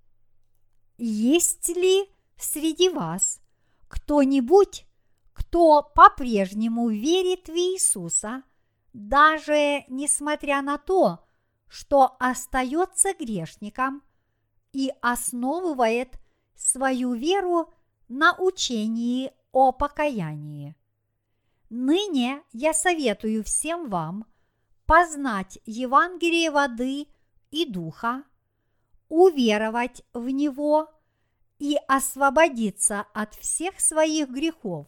[0.98, 3.42] Есть ли среди вас
[3.88, 4.88] кто-нибудь,
[5.34, 8.44] кто по-прежнему верит в Иисуса,
[8.94, 11.26] даже несмотря на то,
[11.68, 14.04] что остается грешником
[14.72, 16.20] и основывает
[16.56, 17.74] свою веру
[18.08, 20.76] на учении о покаянии.
[21.70, 24.26] Ныне я советую всем вам
[24.86, 27.08] познать Евангелие воды
[27.52, 28.24] и духа,
[29.10, 30.90] уверовать в него
[31.60, 34.88] и освободиться от всех своих грехов.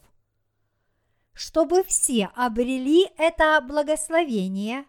[1.33, 4.85] Чтобы все обрели это благословение,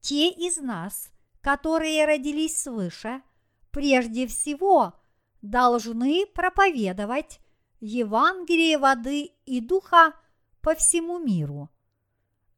[0.00, 1.10] те из нас,
[1.40, 3.22] которые родились свыше,
[3.70, 4.94] прежде всего
[5.42, 7.40] должны проповедовать
[7.80, 10.14] Евангелие воды и духа
[10.60, 11.70] по всему миру.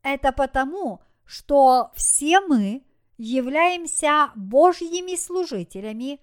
[0.02, 2.84] Это потому, что все мы
[3.16, 6.20] являемся Божьими служителями,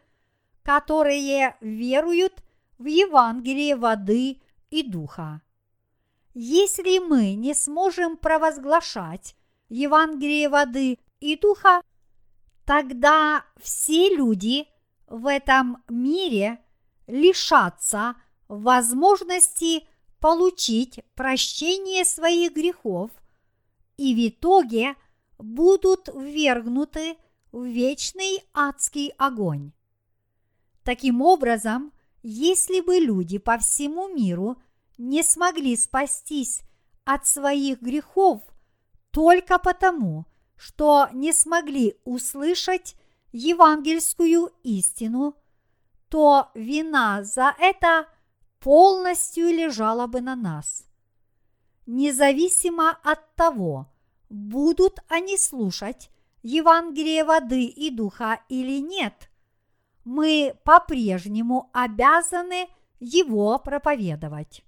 [0.63, 2.43] которые веруют
[2.77, 5.41] в Евангелие воды и духа.
[6.33, 9.35] Если мы не сможем провозглашать
[9.69, 11.81] Евангелие воды и духа,
[12.65, 14.67] тогда все люди
[15.07, 16.59] в этом мире
[17.07, 18.15] лишатся
[18.47, 19.87] возможности
[20.19, 23.11] получить прощение своих грехов
[23.99, 24.95] и в итоге
[25.37, 27.17] будут ввергнуты
[27.51, 29.73] в вечный адский огонь.
[30.85, 31.91] Таким образом,
[32.23, 34.55] если бы люди по всему миру
[34.97, 36.61] не смогли спастись
[37.03, 38.41] от своих грехов
[39.11, 42.95] только потому, что не смогли услышать
[43.33, 45.35] евангельскую истину,
[46.07, 48.07] то вина за это
[48.59, 50.88] полностью лежала бы на нас.
[51.91, 53.87] Независимо от того,
[54.29, 56.11] будут они слушать
[56.43, 59.31] Евангелие воды и духа или нет,
[60.05, 62.67] мы по-прежнему обязаны
[62.99, 64.63] его проповедовать.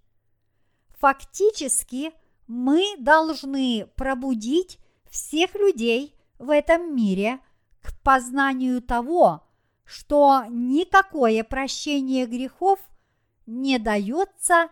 [0.98, 2.12] Фактически
[2.48, 7.38] мы должны пробудить всех людей в этом мире
[7.84, 9.44] к познанию того,
[9.86, 12.80] что никакое прощение грехов
[13.46, 14.70] не дается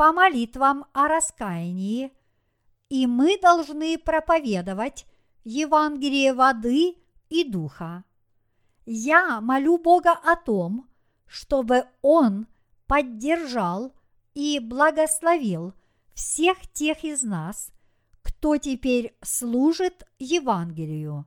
[0.00, 2.10] по молитвам о раскаянии,
[2.88, 5.04] и мы должны проповедовать
[5.44, 6.96] Евангелие воды
[7.28, 8.04] и духа.
[8.86, 10.88] Я молю Бога о том,
[11.26, 12.46] чтобы Он
[12.86, 13.92] поддержал
[14.32, 15.74] и благословил
[16.14, 17.70] всех тех из нас,
[18.22, 21.26] кто теперь служит Евангелию.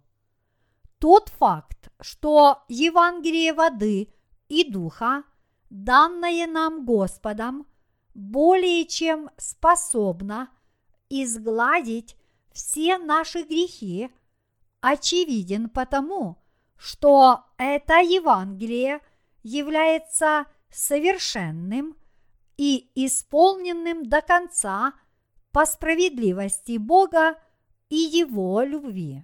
[0.98, 4.12] Тот факт, что Евангелие воды
[4.50, 5.26] и духа,
[5.70, 7.68] данное нам Господом,
[8.14, 10.50] более чем способно
[11.10, 12.16] изгладить
[12.52, 14.12] все наши грехи,
[14.82, 16.38] очевиден потому,
[16.78, 19.00] что это Евангелие
[19.42, 21.96] является совершенным
[22.58, 24.94] и исполненным до конца
[25.52, 27.38] по справедливости Бога
[27.90, 29.24] и Его любви.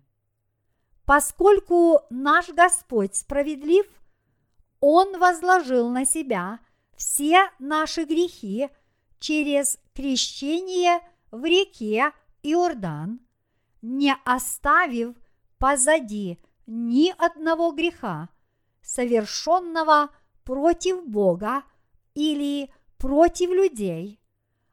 [1.06, 3.88] Поскольку наш Господь справедлив,
[4.80, 6.60] Он возложил на себя
[6.96, 8.70] все наши грехи
[9.20, 11.02] через крещение
[11.32, 12.12] в реке
[12.44, 13.20] Иордан,
[13.82, 15.16] не оставив
[15.58, 18.30] позади ни одного греха,
[18.82, 20.10] совершенного
[20.44, 21.64] против Бога
[22.16, 24.20] или против людей,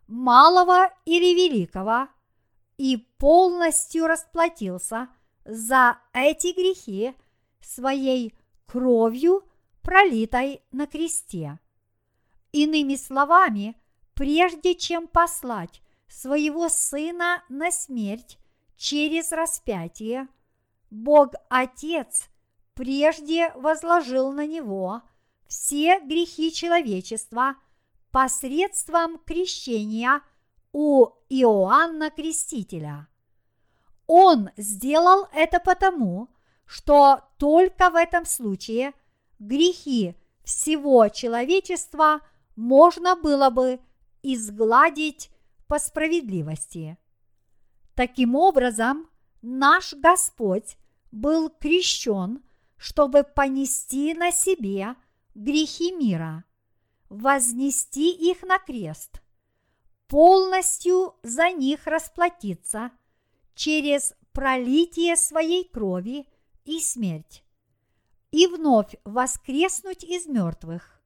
[0.06, 2.08] малого или великого,
[2.78, 5.08] и полностью расплатился
[5.44, 7.14] за эти грехи
[7.60, 8.34] своей
[8.66, 9.44] кровью,
[9.82, 11.58] пролитой на кресте.
[12.52, 13.76] Иными словами,
[14.16, 18.38] прежде чем послать своего Сына на смерть
[18.76, 20.26] через распятие,
[20.90, 22.28] Бог Отец
[22.74, 25.02] прежде возложил на Него
[25.46, 27.56] все грехи человечества
[28.10, 30.22] посредством крещения
[30.72, 33.08] у Иоанна Крестителя.
[34.06, 36.28] Он сделал это потому,
[36.64, 38.94] что только в этом случае
[39.38, 42.20] грехи всего человечества
[42.54, 43.78] можно было бы
[44.34, 45.30] изгладить
[45.66, 46.98] по справедливости.
[47.94, 49.08] Таким образом,
[49.42, 50.76] наш Господь
[51.10, 52.42] был крещен,
[52.76, 54.96] чтобы понести на себе
[55.34, 56.44] грехи мира,
[57.08, 59.22] вознести их на крест,
[60.08, 62.90] полностью за них расплатиться
[63.54, 66.26] через пролитие своей крови
[66.64, 67.42] и смерть,
[68.30, 71.00] и вновь воскреснуть из мертвых.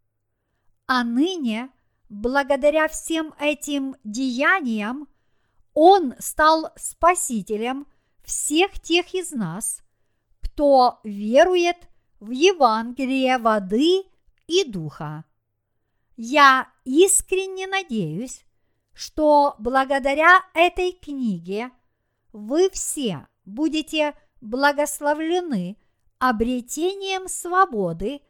[0.87, 1.71] А ныне–
[2.11, 5.09] благодаря всем этим деяниям
[5.73, 7.87] Он стал спасителем
[8.23, 9.83] всех тех из нас,
[10.43, 11.77] кто верует
[12.19, 14.03] в Евангелие воды
[14.47, 15.25] и духа.
[16.17, 18.45] Я искренне надеюсь,
[18.93, 21.71] что благодаря этой книге
[22.33, 25.79] вы все будете благословлены
[26.19, 28.21] обретением свободы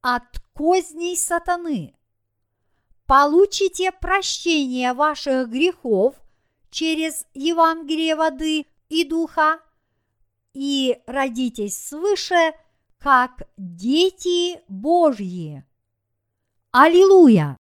[0.00, 0.22] от
[0.54, 1.94] козней сатаны–
[3.10, 6.14] получите прощение ваших грехов
[6.70, 9.58] через Евангелие воды и духа
[10.54, 12.54] и родитесь свыше,
[13.00, 15.64] как дети Божьи.
[16.70, 17.56] Аллилуйя!